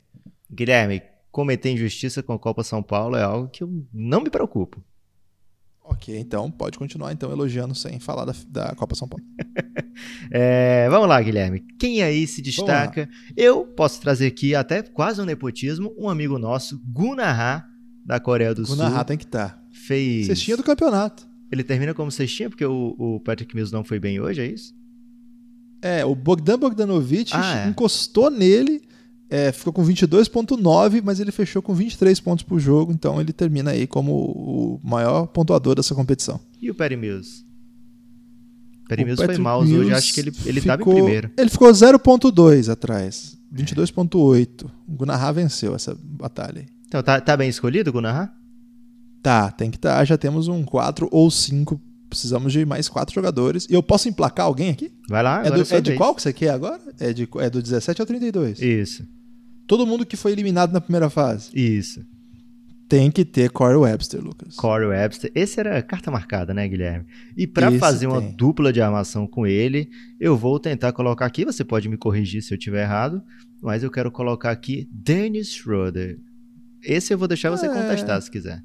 [0.52, 4.84] Guilherme, cometer injustiça com a Copa São Paulo é algo que eu não me preocupo.
[5.84, 9.24] Ok, então pode continuar então elogiando sem falar da, da Copa São Paulo.
[10.30, 11.60] é, vamos lá, Guilherme.
[11.78, 13.08] Quem aí se destaca?
[13.36, 17.66] Eu posso trazer aqui até quase um nepotismo, um amigo nosso, Gunnar
[18.04, 18.86] da Coreia do Gunnar Sul.
[18.90, 19.50] Gunnar tem que estar.
[19.50, 19.62] Tá.
[19.72, 20.26] Fez.
[20.26, 21.31] Cestinha do campeonato.
[21.52, 24.74] Ele termina como cestinha porque o, o Patrick Mills não foi bem hoje, é isso?
[25.82, 27.68] É, o Bogdan Bogdanovic ah, é.
[27.68, 28.82] encostou nele
[29.32, 33.70] é, ficou com 22,9, mas ele fechou com 23 pontos por jogo, então ele termina
[33.70, 36.38] aí como o maior pontuador dessa competição.
[36.60, 37.42] E o Perry Mills?
[38.86, 41.30] Perry Mills foi mal hoje, acho que ele, ele estava em primeiro.
[41.34, 44.70] Ele ficou 0,2 atrás, 22,8.
[44.86, 46.66] O Gunnar venceu essa batalha.
[46.86, 48.36] Então tá, tá bem escolhido o Gunnar?
[49.22, 49.98] Tá, tem que estar.
[49.98, 51.80] Tá, já temos um 4 ou 5
[52.12, 53.66] precisamos de mais quatro jogadores.
[53.70, 54.92] E eu posso emplacar alguém aqui?
[55.08, 56.78] Vai lá, é, do, é de qual que você quer agora?
[57.00, 58.60] É, de, é do 17 ao 32?
[58.60, 59.06] Isso.
[59.66, 61.50] Todo mundo que foi eliminado na primeira fase.
[61.54, 62.04] Isso.
[62.86, 64.54] Tem que ter Corey Webster, Lucas.
[64.54, 65.32] Corey Webster.
[65.34, 67.06] Esse era a carta marcada, né, Guilherme?
[67.34, 69.88] E para fazer uma dupla de armação com ele,
[70.20, 71.46] eu vou tentar colocar aqui.
[71.46, 73.22] Você pode me corrigir se eu tiver errado,
[73.62, 76.18] mas eu quero colocar aqui Dennis Schroeder.
[76.82, 77.68] Esse eu vou deixar você é...
[77.70, 78.62] contestar se quiser.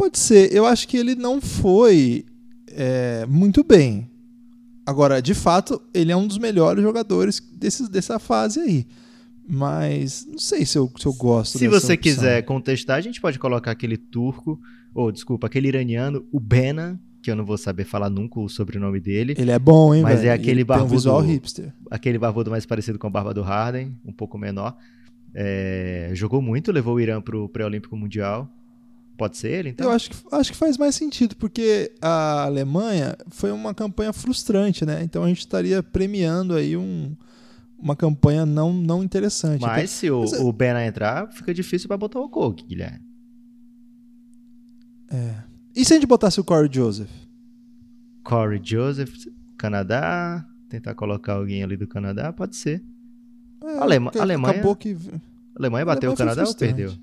[0.00, 0.50] Pode ser.
[0.50, 2.24] Eu acho que ele não foi
[2.68, 4.08] é, muito bem.
[4.86, 8.86] Agora, de fato, ele é um dos melhores jogadores desses, dessa fase aí.
[9.46, 11.96] Mas não sei se eu, se eu gosto Se você opção.
[11.98, 14.58] quiser contestar, a gente pode colocar aquele turco,
[14.94, 19.00] ou desculpa, aquele iraniano, o Benan, que eu não vou saber falar nunca o sobrenome
[19.00, 19.34] dele.
[19.36, 20.30] Ele é bom, hein, Mas véio?
[20.30, 20.88] é aquele barbudo.
[20.88, 21.74] Tem um visual hipster.
[21.90, 24.78] Aquele barbudo mais parecido com a barba do Harden, um pouco menor.
[25.34, 28.50] É, jogou muito, levou o Irã pro pré-olímpico mundial.
[29.20, 29.86] Pode ser ele, então?
[29.86, 34.86] Eu acho que, acho que faz mais sentido, porque a Alemanha foi uma campanha frustrante,
[34.86, 35.02] né?
[35.02, 37.14] Então a gente estaria premiando aí um,
[37.78, 39.60] uma campanha não, não interessante.
[39.60, 42.64] Mas então, se o, mas, é o Bena entrar, fica difícil para botar o Coke,
[42.64, 43.04] Guilherme.
[45.12, 45.34] É.
[45.76, 47.10] E se a gente botasse o Corey Joseph?
[48.24, 49.12] Corey Joseph,
[49.58, 52.82] Canadá, tentar colocar alguém ali do Canadá, pode ser.
[53.62, 54.54] É, Alema Alemanha.
[54.54, 54.96] Acabou que...
[55.54, 56.94] Alemanha bateu Alemanha o Canadá ou perdeu?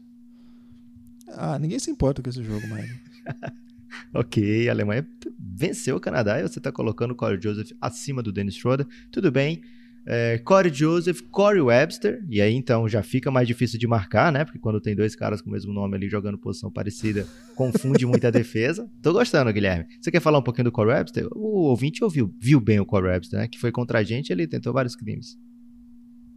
[1.29, 2.89] Ah, ninguém se importa com esse jogo mais.
[4.13, 5.07] ok, a Alemanha
[5.39, 8.87] venceu o Canadá e você está colocando o Corey Joseph acima do Dennis Schroeder.
[9.11, 9.61] Tudo bem
[10.09, 14.45] é, Corey Joseph, Corey Webster, e aí então já fica mais difícil de marcar, né?
[14.45, 18.25] Porque quando tem dois caras com o mesmo nome ali jogando posição parecida, confunde muito
[18.25, 18.89] a defesa.
[19.01, 19.85] Tô gostando, Guilherme.
[19.99, 21.27] Você quer falar um pouquinho do Corey Webster?
[21.35, 23.47] O ouvinte ouviu, viu bem o Corey Webster, né?
[23.49, 25.37] Que foi contra a gente, ele tentou vários crimes.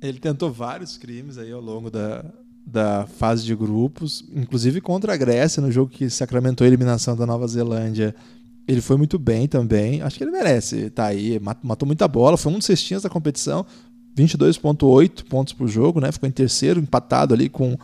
[0.02, 2.24] Ele tentou vários crimes aí ao longo da,
[2.66, 7.26] da fase de grupos, inclusive contra a Grécia, no jogo que sacramentou a eliminação da
[7.26, 8.14] Nova Zelândia
[8.70, 10.00] ele foi muito bem também.
[10.00, 11.40] Acho que ele merece tá aí.
[11.62, 12.36] Matou muita bola.
[12.36, 13.66] Foi um dos cestinhas da competição.
[14.16, 16.12] 22,8 pontos por jogo, né?
[16.12, 17.76] Ficou em terceiro, empatado ali com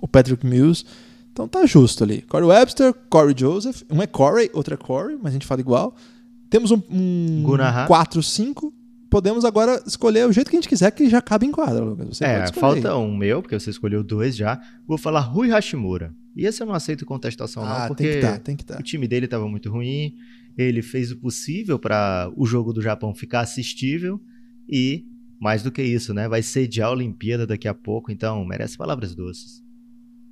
[0.00, 0.84] o Patrick Mills.
[1.32, 2.22] Então tá justo ali.
[2.22, 3.82] Corey Webster, Corey Joseph.
[3.88, 5.94] Um é Corey, outro é Corey, mas a gente fala igual.
[6.50, 7.44] Temos um, um
[7.88, 8.72] 4-5.
[9.12, 12.16] Podemos agora escolher o jeito que a gente quiser, que já cabe em quadra, Lucas.
[12.16, 14.58] Você é, falta um meu, porque você escolheu dois já.
[14.88, 16.14] Vou falar Rui Hashimura.
[16.34, 18.78] E esse eu não aceito contestação, ah, não, porque tem que tá, tem que tá.
[18.78, 20.14] o time dele estava muito ruim.
[20.56, 24.18] Ele fez o possível para o jogo do Japão ficar assistível
[24.66, 25.04] e,
[25.38, 26.26] mais do que isso, né?
[26.26, 29.62] Vai sediar a Olimpíada daqui a pouco, então merece palavras doces.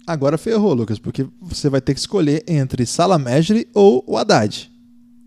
[0.06, 4.72] Agora ferrou, Lucas, porque você vai ter que escolher entre Salamegre ou o Haddad.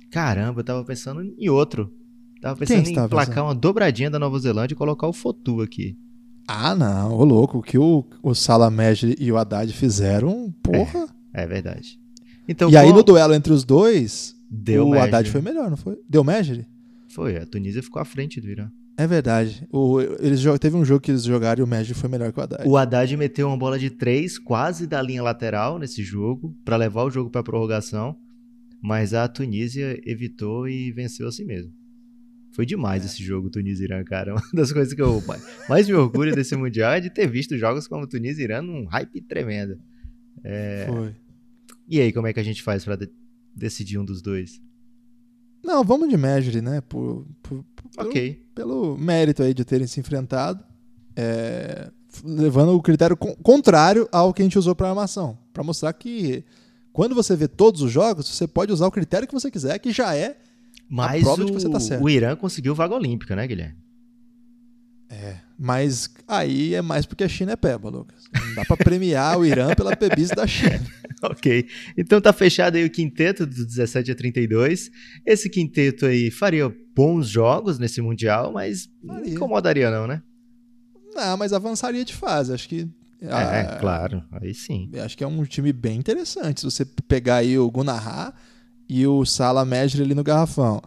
[0.10, 1.94] Caramba, eu tava pensando em outro.
[2.43, 3.45] Tava pensando em placar pensando?
[3.45, 5.97] uma dobradinha da Nova Zelândia e colocar o Fotu aqui.
[6.45, 11.08] Ah, não, ô louco, o que o, o Salamegre e o Haddad fizeram, porra.
[11.34, 11.97] É, é verdade.
[12.45, 14.93] Então, e aí no duelo entre os dois, Deu o.
[14.93, 15.97] Haddad foi melhor, não foi?
[16.08, 16.67] Deu Megri?
[17.08, 18.69] Foi, a Tunísia ficou à frente do Irã.
[18.97, 19.65] É verdade.
[19.71, 22.43] O, eles, teve um jogo que eles jogaram e o Megri foi melhor que o
[22.43, 22.67] Haddad.
[22.67, 27.06] O Haddad meteu uma bola de três quase da linha lateral nesse jogo, para levar
[27.06, 28.17] o jogo para prorrogação,
[28.82, 31.71] mas a Tunísia evitou e venceu assim mesmo.
[32.54, 33.08] Foi demais é.
[33.08, 34.34] esse jogo, Tunísia Irã, cara.
[34.36, 35.22] Uma das coisas que eu
[35.68, 39.22] mais me orgulho desse Mundial é de ter visto jogos como Tunísia Irã num hype
[39.22, 39.80] tremendo.
[40.44, 40.86] É...
[40.88, 41.16] Foi.
[41.88, 43.10] E aí, como é que a gente faz para de
[43.56, 44.62] decidir um dos dois?
[45.63, 46.82] Não, vamos de Major, né?
[46.82, 48.46] Por, por, por ok.
[48.54, 50.63] Pelo, pelo, mérito aí de terem se enfrentado,
[51.16, 51.89] é,
[52.24, 56.44] levando o critério contrário ao que a gente usou para armação, para mostrar que
[56.92, 59.92] Quando você vê todos os jogos, você pode usar o critério que você quiser, que
[59.92, 60.38] já é
[60.89, 63.84] Mas prova o, de que você tá o Irã conseguiu vaga olímpica, né, Guilherme?
[65.10, 68.24] É, mas aí é mais porque a China é peba, Lucas.
[68.34, 70.82] Não dá pra premiar o Irã pela bebice da China.
[71.22, 71.67] ok.
[71.96, 74.89] Então tá fechado aí o quinteto do 17 a 32.
[75.24, 79.34] Esse quinteto aí faria bons jogos nesse Mundial, mas não Faria.
[79.34, 80.24] incomodaria não, né?
[81.13, 82.52] Não, mas avançaria de fase.
[82.52, 82.88] Acho que.
[83.22, 84.24] É, ah, claro.
[84.32, 84.89] Aí sim.
[84.96, 86.62] Acho que é um time bem interessante.
[86.62, 88.34] Se você pegar aí o Gunnar
[88.89, 90.82] e o Salah Mejri ali no garrafão.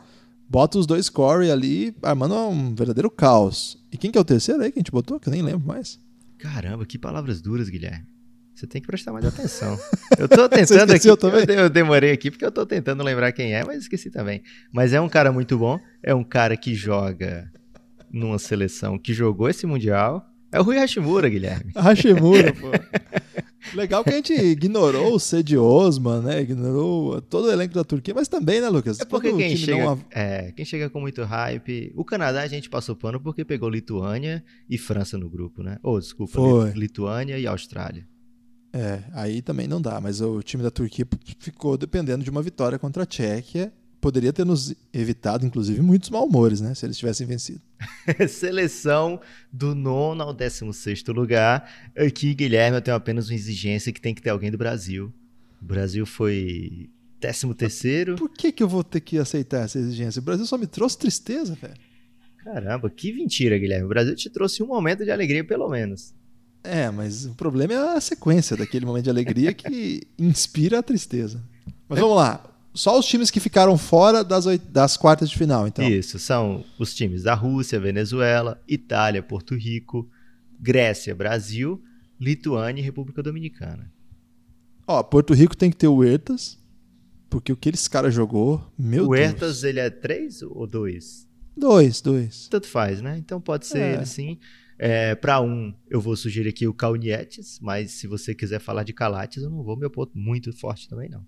[0.48, 3.76] Bota os dois Corey ali, armando um verdadeiro caos.
[3.90, 5.18] E quem que é o terceiro aí que a gente botou?
[5.18, 5.98] Que eu nem lembro mais.
[6.38, 8.06] Caramba, que palavras duras, Guilherme.
[8.54, 9.76] Você tem que prestar mais atenção.
[10.18, 11.16] Eu tô tentando aqui.
[11.16, 11.40] também?
[11.40, 14.42] Eu, de- eu demorei aqui porque eu tô tentando lembrar quem é, mas esqueci também.
[14.72, 15.78] Mas é um cara muito bom.
[16.02, 17.50] É um cara que joga
[18.10, 20.24] numa seleção que jogou esse Mundial.
[20.52, 21.72] É o Rui Hashimura, Guilherme.
[21.74, 22.70] Hashimura, pô.
[23.74, 26.42] Legal que a gente ignorou o Cedi Osman, né?
[26.42, 29.00] Ignorou todo o elenco da Turquia, mas também, né, Lucas?
[29.00, 31.92] É porque Quando quem chega, av- é, quem chega com muito hype.
[31.96, 35.78] O Canadá a gente passou pano porque pegou Lituânia e França no grupo, né?
[35.82, 36.70] Ou, desculpa, Foi.
[36.70, 38.06] Li- Lituânia e Austrália.
[38.72, 41.06] É, aí também não dá, mas o time da Turquia
[41.38, 43.72] ficou dependendo de uma vitória contra a Tchequia.
[44.06, 46.76] Poderia ter nos evitado, inclusive, muitos mal-humores, né?
[46.76, 47.60] Se eles tivessem vencido.
[48.28, 49.20] Seleção
[49.52, 51.68] do nono ao décimo sexto lugar.
[51.98, 55.12] Aqui, Guilherme, eu tenho apenas uma exigência que tem que ter alguém do Brasil.
[55.60, 56.88] O Brasil foi
[57.20, 58.14] décimo terceiro.
[58.14, 60.20] Por que, que eu vou ter que aceitar essa exigência?
[60.20, 61.74] O Brasil só me trouxe tristeza, velho.
[62.44, 63.86] Caramba, que mentira, Guilherme.
[63.86, 66.14] O Brasil te trouxe um momento de alegria, pelo menos.
[66.62, 71.42] É, mas o problema é a sequência daquele momento de alegria que inspira a tristeza.
[71.88, 72.55] Mas vamos lá.
[72.76, 75.88] Só os times que ficaram fora das, oit- das quartas de final, então.
[75.88, 80.08] Isso, são os times da Rússia, Venezuela, Itália, Porto Rico,
[80.60, 81.82] Grécia, Brasil,
[82.20, 83.92] Lituânia e República Dominicana.
[84.86, 86.58] Ó, Porto Rico tem que ter o Huertas,
[87.28, 89.20] porque o que esse cara jogou, meu o Deus.
[89.20, 91.26] Hertas, ele é três ou dois?
[91.56, 92.46] Dois, dois.
[92.48, 93.16] Tanto faz, né?
[93.18, 93.94] Então pode ser É.
[93.94, 94.38] ele sim.
[94.78, 98.92] É, para um, eu vou sugerir aqui o Kaunietes, mas se você quiser falar de
[98.92, 101.24] Calates, eu não vou me opor muito forte também, não.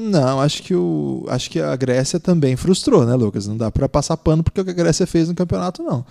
[0.00, 3.48] Não, acho que o acho que a Grécia também frustrou, né, Lucas?
[3.48, 6.06] Não dá pra passar pano porque o que a Grécia fez no campeonato, não.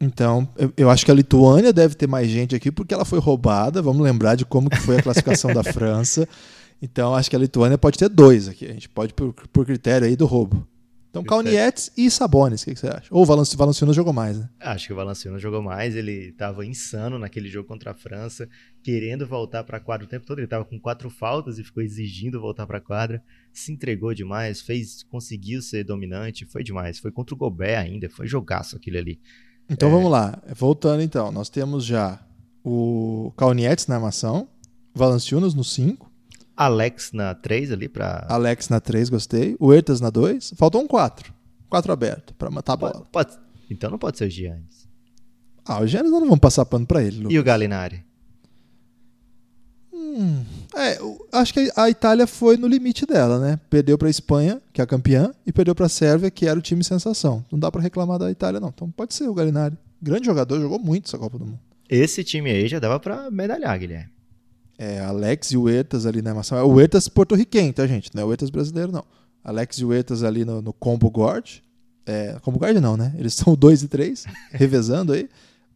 [0.00, 3.18] Então, eu, eu acho que a Lituânia deve ter mais gente aqui porque ela foi
[3.18, 3.82] roubada.
[3.82, 6.26] Vamos lembrar de como que foi a classificação da França.
[6.80, 8.64] Então, acho que a Lituânia pode ter dois aqui.
[8.64, 10.66] A gente pode por, por critério aí do roubo.
[11.22, 11.38] Então.
[11.42, 13.08] Kaunietes e Sabonis, o que, que você acha?
[13.10, 14.48] Ou o Valanci- Valanciunas jogou mais, né?
[14.60, 18.48] Acho que o Valanciunas jogou mais, ele estava insano naquele jogo contra a França,
[18.82, 21.82] querendo voltar para a quadra o tempo todo, ele estava com quatro faltas e ficou
[21.82, 27.10] exigindo voltar para a quadra, se entregou demais, fez, conseguiu ser dominante, foi demais, foi
[27.10, 29.20] contra o Gobert ainda, foi jogaço aquele ali.
[29.68, 30.40] Então vamos lá.
[30.54, 32.20] Voltando então, nós temos já
[32.64, 34.48] o Kaunietes na armação,
[34.94, 36.10] Valanciunas no 5,
[36.56, 40.86] Alex na 3 ali para Alex na 3, gostei, o Ertas na 2, faltou um
[40.86, 41.32] 4.
[41.68, 43.06] 4 aberto pra matar a bola.
[43.70, 44.88] Então não pode ser o Giannis.
[45.64, 47.32] Ah, o Giannis nós não vamos passar pano pra ele, Lucas.
[47.32, 48.04] E o Galinari?
[49.92, 50.98] Hum, é,
[51.32, 53.58] acho que a Itália foi no limite dela, né?
[53.68, 56.84] Perdeu pra Espanha, que é a campeã, e perdeu pra Sérvia, que era o time
[56.84, 57.44] sensação.
[57.50, 58.68] Não dá pra reclamar da Itália não.
[58.68, 59.76] Então pode ser o Galinari.
[60.00, 61.58] Grande jogador, jogou muito essa Copa do Mundo.
[61.88, 64.15] Esse time aí já dava para medalhar, Guilherme.
[64.78, 66.58] É, Alex e o Huertas ali na armação.
[66.58, 68.10] É o Huertas porto-riquenho, tá, gente?
[68.14, 69.04] Não é o Huertas brasileiro, não.
[69.42, 71.60] Alex e o Huertas ali no, no combo guard.
[72.04, 73.14] É, combo guard não, né?
[73.18, 75.28] Eles são 2 e 3, revezando aí.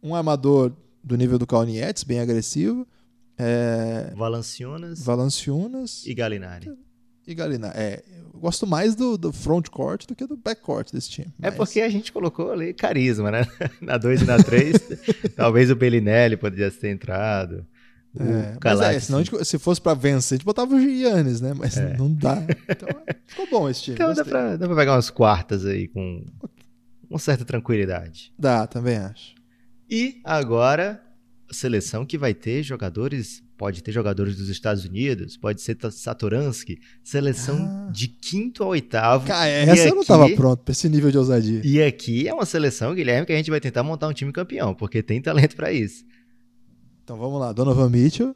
[0.03, 0.71] Um armador
[1.03, 2.87] do nível do Kaunietes, bem agressivo.
[3.37, 6.71] É, Valanciunas Valanciunas e Galinari.
[7.25, 7.71] e Galina.
[7.75, 11.27] É, eu gosto mais do, do front court do que do back court desse time.
[11.41, 13.47] É mas- porque a gente colocou ali carisma, né?
[13.81, 14.75] Na 2 e na 3,
[15.35, 17.65] talvez o Bellinelli poderia ter entrado.
[18.19, 21.53] É, mas é, senão gente- se fosse pra vencer, a gente botava o Giannis, né?
[21.55, 22.43] Mas não dá.
[22.69, 22.89] Então,
[23.25, 23.93] ficou bom esse time.
[23.99, 24.03] É.
[24.03, 26.25] Então dá pra, dá pra pegar umas quartas aí com
[27.09, 28.33] uma certa tranquilidade.
[28.37, 29.33] Dá, também acho.
[29.89, 31.01] E agora,
[31.49, 36.79] a seleção que vai ter jogadores, pode ter jogadores dos Estados Unidos, pode ser Satoransky,
[37.03, 37.91] seleção Ah.
[37.93, 39.27] de quinto a oitavo.
[39.27, 41.61] Cara, E essa eu não aqui- tava pronto pra esse nível de ousadia.
[41.63, 44.73] E aqui é uma seleção, Guilherme, que a gente vai tentar montar um time campeão,
[44.73, 46.03] porque tem talento pra isso.
[47.11, 48.33] Então vamos lá, Donovan Mitchell.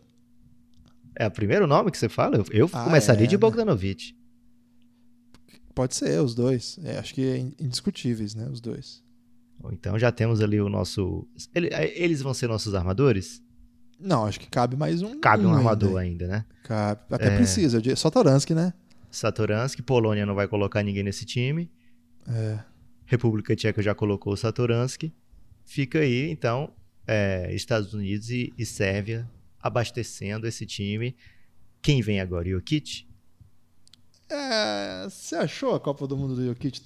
[1.16, 2.44] É o primeiro nome que você fala?
[2.52, 3.40] Eu, Ah, começaria é, de né?
[3.40, 4.14] Bogdanovich.
[5.74, 6.78] Pode ser, os dois.
[6.84, 8.50] É, acho que é in- indiscutíveis, né?
[8.52, 9.02] Os dois.
[9.64, 11.26] Ou então já temos ali o nosso.
[11.54, 13.42] ele- Eles vão ser nossos armadores?
[13.98, 15.22] Não, acho que cabe mais um.
[15.22, 15.58] Cabe um ainda.
[15.60, 16.46] armador ainda, né?
[16.66, 17.00] Cabe.
[17.12, 17.38] Até É.
[17.38, 17.80] precisa.
[17.96, 18.74] Só Toransky, né?
[19.10, 21.72] Satoransky, Polônia não vai colocar ninguém nesse time.
[22.28, 22.60] É.
[23.06, 25.16] República Tcheca já colocou o Satoransky.
[25.64, 26.74] Fica aí, então,
[27.08, 29.30] é, Estados Unidos e, e Sérvia
[29.62, 31.16] abastecendo esse time.
[31.82, 32.50] Quem vem agora?
[32.50, 33.08] Jokic?
[34.30, 36.82] É, você achou a Copa do Mundo do Jokic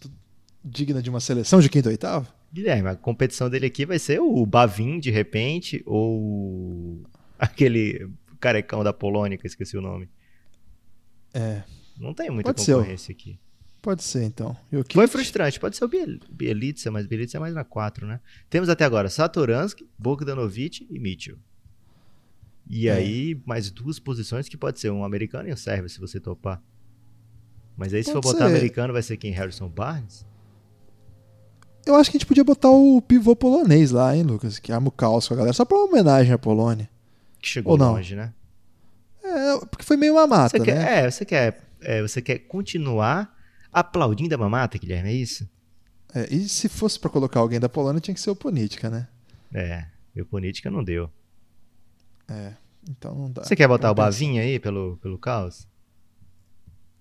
[0.63, 2.32] digna de uma seleção de quinto e oitavo?
[2.51, 7.01] Guilherme, a competição dele aqui vai ser o Bavin, de repente, ou
[7.38, 10.10] aquele carecão da Polônia, que eu esqueci o nome.
[11.34, 11.63] É,
[11.97, 13.39] Não tem muita Pode ser concorrência aqui.
[13.82, 14.56] Pode ser então.
[14.72, 18.20] Jokic, Foi frustrante, pode ser o Biel- Bielitsa, mas Bielitsa é mais na 4, né?
[18.50, 21.38] Temos até agora Satoransky, Bogdanovic e Mitchell.
[22.70, 22.94] E É.
[22.94, 26.62] aí, mais duas posições que pode ser um americano e um sérvio, se você topar.
[27.76, 28.52] Mas aí, se Pode for botar ser.
[28.52, 29.32] americano, vai ser quem?
[29.32, 30.26] Harrison Barnes?
[31.86, 34.60] Eu acho que a gente podia botar o pivô polonês lá, hein, Lucas?
[34.60, 36.89] Que arma o caos com a galera, só pra uma homenagem à Polônia.
[37.42, 37.94] Que chegou Ou não?
[37.94, 38.34] longe, né?
[39.24, 41.00] É, porque foi meio uma mata, Você quer, né?
[41.06, 43.34] é, você quer, é, você quer continuar
[43.71, 45.49] aplaudindo a mamata, Guilherme, é isso?
[46.13, 49.08] É, e se fosse pra colocar alguém da Polônia, tinha que ser o Ponitka, né?
[49.53, 51.10] É, meu política não deu.
[52.27, 52.53] É,
[52.89, 53.43] então não dá.
[53.43, 53.95] Você quer botar o.
[53.95, 55.67] Bavinha aí pelo, pelo caos?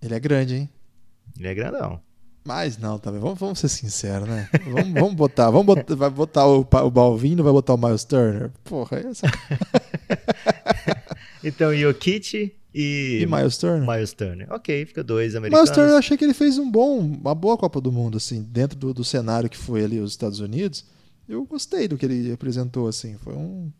[0.00, 0.70] Ele é grande, hein?
[1.38, 2.00] Ele é grandão.
[2.44, 3.20] Mas não, também.
[3.20, 4.48] Vamos, vamos ser sinceros, né?
[4.64, 5.50] Vamos, vamos botar.
[5.50, 8.50] Vamos botar, vai botar o, o Balvin, não vai botar o Miles Turner?
[8.64, 9.26] Porra, essa...
[11.42, 13.88] Então, Jokic e, E Miles Turner?
[13.88, 14.46] Miles Turner.
[14.52, 15.68] Ok, fica dois americanos.
[15.68, 18.40] Miles Turner eu achei que ele fez um bom, uma boa Copa do Mundo, assim,
[18.42, 20.84] dentro do, do cenário que foi ali os Estados Unidos.
[21.28, 23.16] Eu gostei do que ele apresentou, assim.
[23.18, 23.72] Foi um,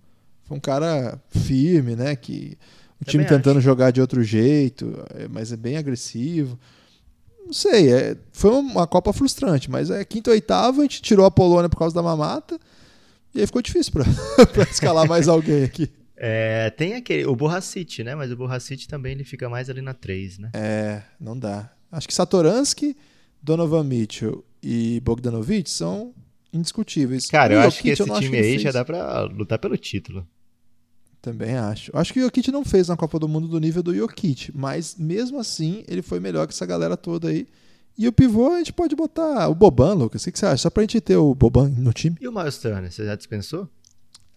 [0.44, 2.16] foi um cara firme, né?
[2.16, 2.58] Que
[3.00, 6.58] o time Também tentando jogar de outro jeito, é, mas é bem agressivo.
[7.46, 11.24] Não sei, é, foi uma Copa frustrante, mas é quinto e oitavo, a gente tirou
[11.24, 12.58] a Polônia por causa da mamata.
[13.32, 14.04] E aí ficou difícil pra
[14.68, 15.88] escalar mais alguém aqui.
[16.20, 18.14] É, tem aquele, o Borracite, né?
[18.14, 20.50] Mas o Borracite também ele fica mais ali na 3, né?
[20.52, 21.72] É, não dá.
[21.90, 22.96] Acho que Satoransky,
[23.40, 26.12] Donovan Mitchell e Bogdanovic são
[26.52, 27.26] indiscutíveis.
[27.26, 28.74] Cara, eu acho que esse time aí já fez.
[28.74, 30.26] dá pra lutar pelo título.
[31.20, 31.90] Também acho.
[31.96, 34.96] Acho que o Jokic não fez na Copa do Mundo do nível do Jokic, mas
[34.96, 37.46] mesmo assim ele foi melhor que essa galera toda aí.
[37.96, 40.22] E o pivô a gente pode botar o Boban, Lucas.
[40.22, 40.62] O que que você acha?
[40.62, 42.16] Só pra gente ter o Boban no time.
[42.20, 43.68] E o Miles Turner, você já dispensou?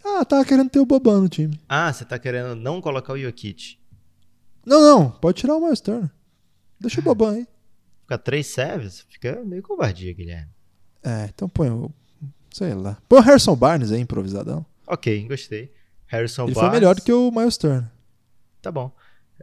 [0.04, 1.60] Ah, tava querendo ter o Boban no time.
[1.68, 3.78] Ah, você tá querendo não colocar o Jokic.
[4.66, 6.10] Não, não, pode tirar o Miles Turner.
[6.80, 7.48] Deixa o Boban aí.
[8.02, 10.52] Fica três serves, fica meio covardia, Guilherme.
[11.04, 11.92] É, então põe o.
[12.52, 12.98] Sei lá.
[13.08, 14.66] Põe o Harrison Barnes aí, improvisadão.
[14.88, 15.72] Ok, gostei.
[16.08, 16.70] Harrison Ele Barnes.
[16.70, 17.90] foi melhor do que o Miles Turner.
[18.62, 18.92] Tá bom.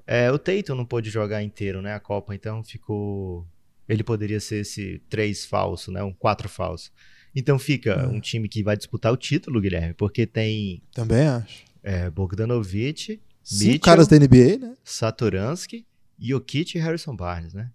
[0.07, 1.94] É, o Tatum não pôde jogar inteiro, né?
[1.94, 3.47] A Copa, então ficou.
[3.88, 6.03] Ele poderia ser esse 3 falso, né?
[6.03, 6.92] Um 4 falso.
[7.38, 8.16] Então fica Hum.
[8.16, 11.62] um time que vai disputar o título, Guilherme, porque tem Também acho.
[11.83, 14.74] é, Bogdanovic, Cinco Mitchell, caras da NBA, né?
[14.83, 15.87] Satoransky,
[16.18, 17.70] Jokic e Harrison Barnes, né?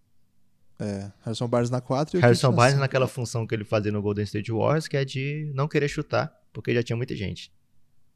[0.80, 4.02] É, Harrison Barnes na 4 e Harrison na Barnes naquela função que ele fazia no
[4.02, 7.52] Golden State Warriors, que é de não querer chutar, porque já tinha muita gente.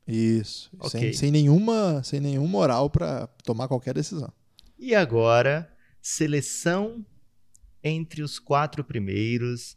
[0.05, 0.69] Isso.
[0.79, 0.99] Ok.
[0.99, 4.31] Sem, sem nenhuma, sem nenhum moral pra tomar qualquer decisão.
[4.77, 7.05] E agora, seleção
[7.83, 9.76] entre os quatro primeiros.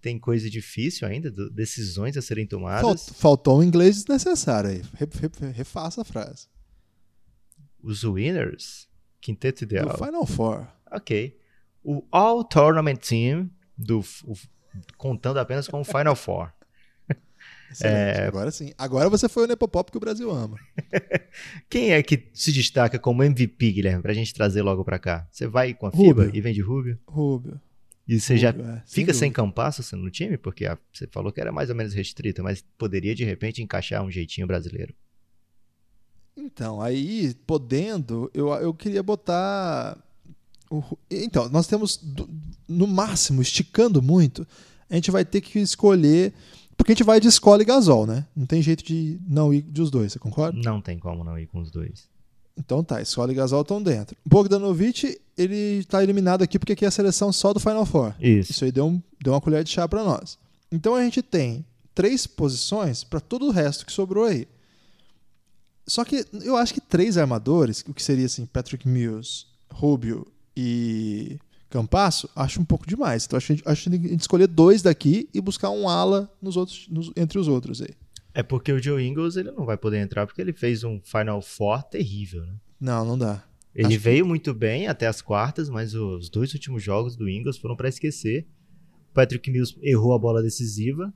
[0.00, 2.80] Tem coisa difícil ainda, do- decisões a serem tomadas.
[2.80, 4.82] Falt- faltou um inglês desnecessário aí.
[4.94, 5.08] Re-
[5.40, 6.46] re- refaça a frase.
[7.82, 8.88] Os winners,
[9.20, 9.96] quinteto Do ideal.
[9.98, 10.66] Final Four.
[10.90, 11.38] Ok.
[11.82, 14.34] O All Tournament Team, do, o-
[14.96, 16.50] contando apenas com o Final Four.
[17.84, 18.26] É.
[18.26, 18.72] Agora sim.
[18.76, 20.58] Agora você foi o Nepopop que o Brasil ama.
[21.70, 25.28] Quem é que se destaca como MVP, Guilherme, pra gente trazer logo pra cá?
[25.30, 26.36] Você vai com a FIBA Rubio.
[26.36, 26.98] e vem de Rubio?
[27.06, 27.60] Rubio.
[28.12, 29.42] E você já é, fica sem dúvida.
[29.42, 30.36] campasso sendo no time?
[30.36, 34.02] Porque a- você falou que era mais ou menos restrita, mas poderia de repente encaixar
[34.04, 34.92] um jeitinho brasileiro.
[36.36, 39.96] Então, aí, podendo, eu, eu queria botar.
[40.70, 42.00] o então, nós temos,
[42.66, 44.46] no máximo, esticando muito,
[44.88, 46.32] a gente vai ter que escolher.
[46.76, 48.26] Porque a gente vai de escola e gasol, né?
[48.34, 50.58] Não tem jeito de não ir dos dois, você concorda?
[50.64, 52.08] Não tem como não ir com os dois.
[52.56, 54.16] Então tá, escola e gasol estão dentro.
[54.24, 58.14] Bogdanovic, ele tá eliminado aqui porque aqui é a seleção só do Final Four.
[58.20, 58.50] Isso.
[58.52, 60.38] Isso aí deu, um, deu uma colher de chá pra nós.
[60.70, 64.46] Então a gente tem três posições para todo o resto que sobrou aí.
[65.86, 70.26] Só que eu acho que três armadores, o que seria assim, Patrick Mills, Rubio
[70.56, 71.38] e
[71.68, 73.24] Campasso, acho um pouco demais.
[73.24, 75.88] Então acho que a gente, acho que a gente escolher dois daqui e buscar um
[75.88, 77.90] ala nos outros, nos- entre os outros aí.
[78.34, 81.40] É porque o Joe Ingles ele não vai poder entrar porque ele fez um Final
[81.42, 82.54] Four terrível, né?
[82.80, 83.44] Não, não dá.
[83.74, 87.28] Ele Acho que- veio muito bem até as quartas, mas os dois últimos jogos do
[87.28, 88.46] Ingles foram pra esquecer.
[89.10, 91.12] O Patrick Mills errou a bola decisiva.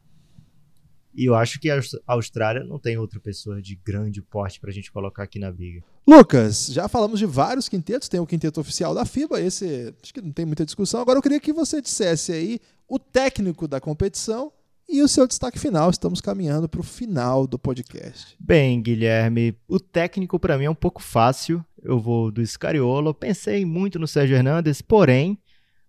[1.17, 4.59] E eu acho que a Aus- a Austrália não tem outra pessoa de grande porte
[4.61, 5.83] pra gente colocar aqui na briga.
[6.07, 10.21] Lucas, já falamos de vários quintetos, tem o quinteto oficial da FIBA, esse acho que
[10.21, 11.01] não tem muita discussão.
[11.01, 12.59] Agora eu queria que você dissesse aí
[12.89, 14.53] o técnico da competição
[14.89, 15.91] e o seu destaque final.
[15.91, 18.37] Estamos caminhando para o final do podcast.
[18.39, 21.65] Bem, Guilherme, o técnico pra mim é um pouco fácil.
[21.83, 23.13] eu vou do Scariolo.
[23.13, 25.39] Pensei muito no Sérgio Hernandes, porém,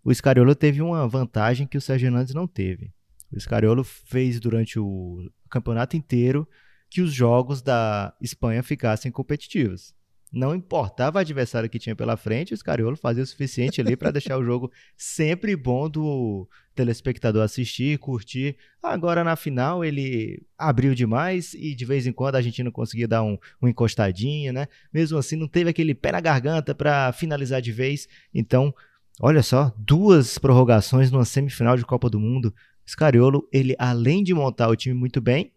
[0.04, 2.94] o Scariolo teve uma vantagem que o Sérgio Hernandes não teve.
[3.32, 6.48] O Scariolo fez durante o campeonato inteiro
[6.90, 9.94] que os jogos da Espanha ficassem competitivos.
[10.36, 14.12] Não importava o adversário que tinha pela frente, o Scariolo fazia o suficiente ali para
[14.12, 18.58] deixar o jogo sempre bom do telespectador assistir, curtir.
[18.84, 23.08] Agora na final ele abriu demais e de vez em quando a gente não conseguia
[23.08, 24.68] dar um, uma encostadinha, né?
[24.94, 28.06] Mesmo assim, não teve aquele pé na garganta para finalizar de vez.
[28.34, 28.76] Então,
[29.22, 32.54] olha só, duas prorrogações numa semifinal de Copa do Mundo.
[32.86, 35.54] Scariolo, ele além de montar o time muito bem,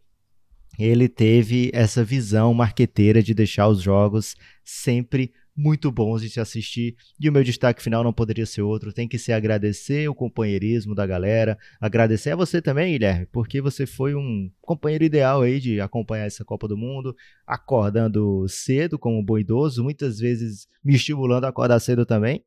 [0.78, 6.94] ele teve essa visão marqueteira de deixar os jogos sempre muito bons de se assistir.
[7.18, 10.94] E o meu destaque final não poderia ser outro, tem que ser agradecer o companheirismo
[10.94, 15.80] da galera, agradecer a você também, Guilherme, porque você foi um companheiro ideal aí de
[15.80, 17.14] acompanhar essa Copa do Mundo,
[17.44, 22.44] acordando cedo como bom idoso, muitas vezes me estimulando a acordar cedo também.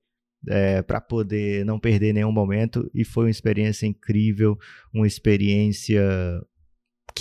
[0.48, 4.58] É, para poder não perder nenhum momento e foi uma experiência incrível,
[4.92, 6.02] uma experiência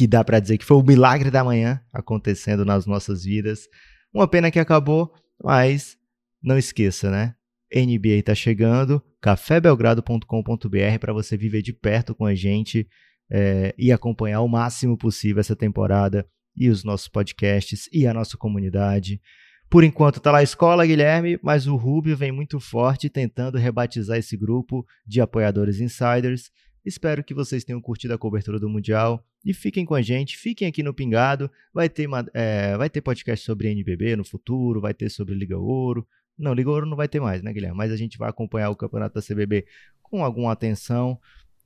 [0.00, 3.68] que dá para dizer que foi o milagre da manhã acontecendo nas nossas vidas.
[4.14, 5.12] Uma pena que acabou,
[5.44, 5.94] mas
[6.42, 7.34] não esqueça, né?
[7.70, 12.88] NBA está chegando, cafébelgrado.com.br para você viver de perto com a gente
[13.30, 16.26] é, e acompanhar o máximo possível essa temporada
[16.56, 19.20] e os nossos podcasts e a nossa comunidade.
[19.68, 24.16] Por enquanto está lá a escola, Guilherme, mas o Rubio vem muito forte tentando rebatizar
[24.16, 26.50] esse grupo de apoiadores insiders
[26.90, 30.66] Espero que vocês tenham curtido a cobertura do Mundial e fiquem com a gente, fiquem
[30.66, 31.48] aqui no Pingado.
[31.72, 36.04] Vai ter, é, vai ter podcast sobre NBB no futuro, vai ter sobre Liga Ouro.
[36.36, 37.76] Não, Liga Ouro não vai ter mais, né, Guilherme?
[37.76, 39.66] Mas a gente vai acompanhar o campeonato da CBB
[40.02, 41.16] com alguma atenção.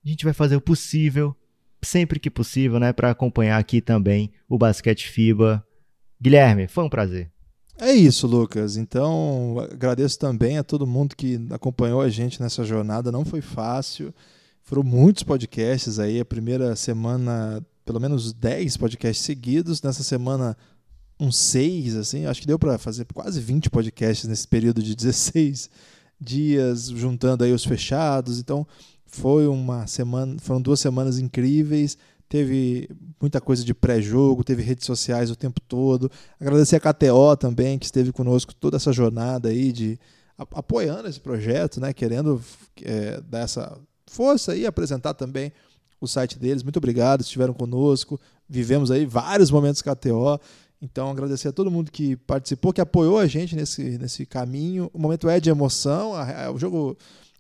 [0.05, 1.35] A gente vai fazer o possível,
[1.81, 5.66] sempre que possível, né, para acompanhar aqui também o basquete FIBA.
[6.20, 7.33] Guilherme, foi um prazer.
[7.81, 8.77] É isso, Lucas.
[8.77, 13.11] Então, agradeço também a todo mundo que acompanhou a gente nessa jornada.
[13.11, 14.12] Não foi fácil.
[14.65, 16.19] Foram muitos podcasts aí.
[16.19, 19.83] A primeira semana, pelo menos 10 podcasts seguidos.
[19.83, 20.57] Nessa semana,
[21.21, 22.25] uns 6, assim.
[22.25, 25.69] Acho que deu para fazer quase 20 podcasts nesse período de 16
[26.19, 28.39] dias, juntando aí os fechados.
[28.39, 28.67] Então,
[29.05, 31.99] foi uma semana, foram duas semanas incríveis.
[32.27, 32.89] Teve
[33.21, 36.11] muita coisa de pré-jogo, teve redes sociais o tempo todo.
[36.41, 39.99] Agradecer a KTO também, que esteve conosco toda essa jornada aí de
[40.39, 41.93] apoiando esse projeto, né?
[41.93, 42.43] Querendo
[42.83, 43.79] é, dar essa
[44.15, 45.53] força aí apresentar também
[46.01, 46.62] o site deles.
[46.62, 48.21] Muito obrigado, estiveram conosco.
[48.49, 50.41] Vivemos aí vários momentos KTO.
[50.81, 54.91] Então, agradecer a todo mundo que participou, que apoiou a gente nesse, nesse caminho.
[54.93, 56.12] O momento é de emoção.
[56.55, 56.97] O jogo,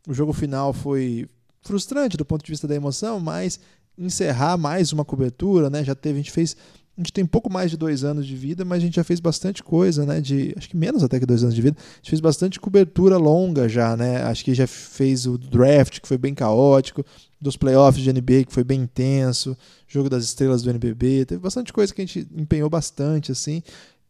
[0.08, 1.28] o jogo final foi
[1.62, 3.60] frustrante do ponto de vista da emoção, mas
[3.96, 5.84] encerrar mais uma cobertura, né?
[5.84, 6.56] Já teve, a gente fez
[6.96, 9.18] a gente tem pouco mais de dois anos de vida, mas a gente já fez
[9.18, 10.20] bastante coisa, né?
[10.20, 11.76] De, acho que menos até que dois anos de vida.
[11.78, 14.22] A gente fez bastante cobertura longa já, né?
[14.22, 17.04] Acho que já fez o draft, que foi bem caótico,
[17.40, 19.56] dos playoffs de NBA, que foi bem intenso,
[19.88, 21.24] jogo das estrelas do NBB.
[21.24, 23.60] Teve bastante coisa que a gente empenhou bastante, assim.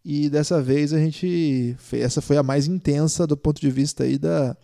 [0.05, 1.75] E dessa vez a gente.
[1.91, 4.55] Essa foi a mais intensa do ponto de vista aí da,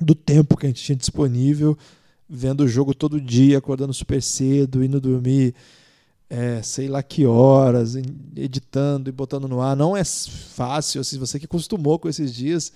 [0.00, 1.78] do tempo que a gente tinha disponível,
[2.28, 5.54] vendo o jogo todo dia, acordando super cedo, indo dormir
[6.28, 7.94] é, sei lá que horas,
[8.34, 9.76] editando e botando no ar.
[9.76, 12.72] Não é fácil, se você que acostumou com esses dias,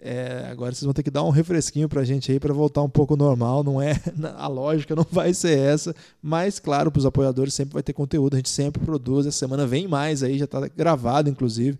[0.00, 2.82] é, agora vocês vão ter que dar um refresquinho para a gente aí para voltar
[2.82, 3.64] um pouco normal.
[3.64, 4.00] Não é
[4.36, 8.34] a lógica não vai ser essa, mas claro, para os apoiadores sempre vai ter conteúdo.
[8.34, 9.26] A gente sempre produz.
[9.26, 11.78] Essa semana vem mais aí, já está gravado inclusive.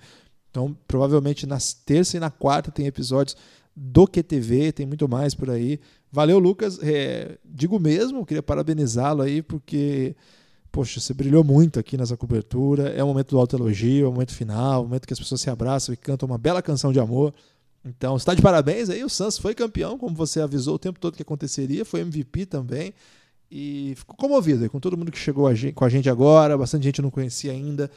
[0.51, 3.37] Então provavelmente nas terça e na quarta tem episódios
[3.75, 5.79] do QTV, tem muito mais por aí.
[6.11, 6.81] Valeu, Lucas.
[6.83, 10.17] É, digo mesmo, queria parabenizá-lo aí porque
[10.79, 12.91] poxa, você brilhou muito aqui nessa cobertura.
[12.91, 15.41] É o momento do autoelogio, é o momento final, é o momento que as pessoas
[15.41, 17.35] se abraçam e cantam uma bela canção de amor.
[17.85, 19.03] Então, está de parabéns aí.
[19.03, 22.95] O Santos foi campeão, como você avisou o tempo todo que aconteceria, foi MVP também.
[23.51, 26.85] E ficou comovido com todo mundo que chegou a gente, com a gente agora, bastante
[26.85, 27.91] gente não conhecia ainda.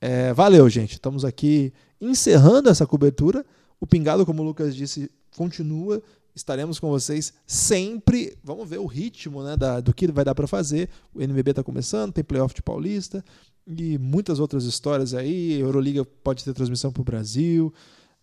[0.00, 0.92] É, valeu, gente.
[0.92, 3.44] Estamos aqui encerrando essa cobertura.
[3.78, 6.02] O Pingado, como o Lucas disse, continua
[6.34, 8.36] estaremos com vocês sempre.
[8.42, 10.88] Vamos ver o ritmo né, da, do que vai dar para fazer.
[11.14, 13.24] O NBB está começando, tem playoff de Paulista
[13.66, 15.60] e muitas outras histórias aí.
[15.60, 17.72] Euroliga pode ter transmissão para o Brasil,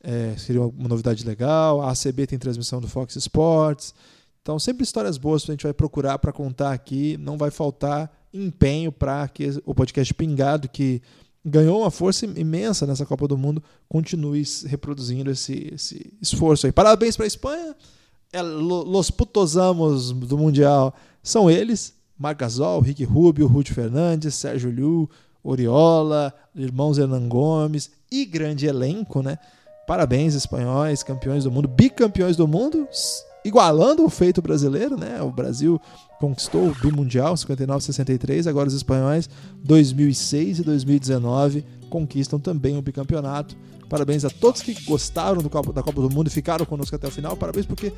[0.04, 1.82] é, seria uma novidade legal.
[1.82, 3.94] A ACB tem transmissão do Fox Sports.
[4.42, 7.16] Então, sempre histórias boas que a gente vai procurar para contar aqui.
[7.18, 11.02] Não vai faltar empenho para que o podcast Pingado, que
[11.46, 16.72] ganhou uma força imensa nessa Copa do Mundo, continue reproduzindo esse, esse esforço aí.
[16.72, 17.76] Parabéns para a Espanha
[18.40, 25.10] los putosamos do Mundial são eles: Marcasol, Rick Rubio, Ruth Fernandes, Sérgio Liu,
[25.44, 29.38] Oriola, irmãos Hernan Gomes e grande elenco, né?
[29.88, 32.88] Parabéns, espanhóis, campeões do mundo, bicampeões do mundo,
[33.44, 35.22] igualando o feito brasileiro, né?
[35.22, 35.82] O Brasil
[36.20, 39.28] conquistou o bimundial 59-63, agora os espanhóis
[39.64, 43.58] 2006 e 2019 conquistam também o bicampeonato.
[43.92, 47.10] Parabéns a todos que gostaram do Copa, da Copa do Mundo e ficaram conosco até
[47.10, 47.36] o final.
[47.36, 47.92] Parabéns porque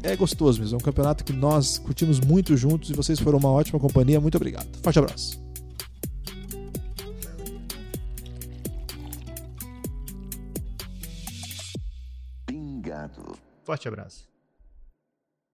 [0.00, 0.76] é gostoso mesmo.
[0.76, 4.20] É um campeonato que nós curtimos muito juntos e vocês foram uma ótima companhia.
[4.20, 4.68] Muito obrigado.
[4.80, 5.42] Forte abraço.
[13.64, 14.29] Forte abraço.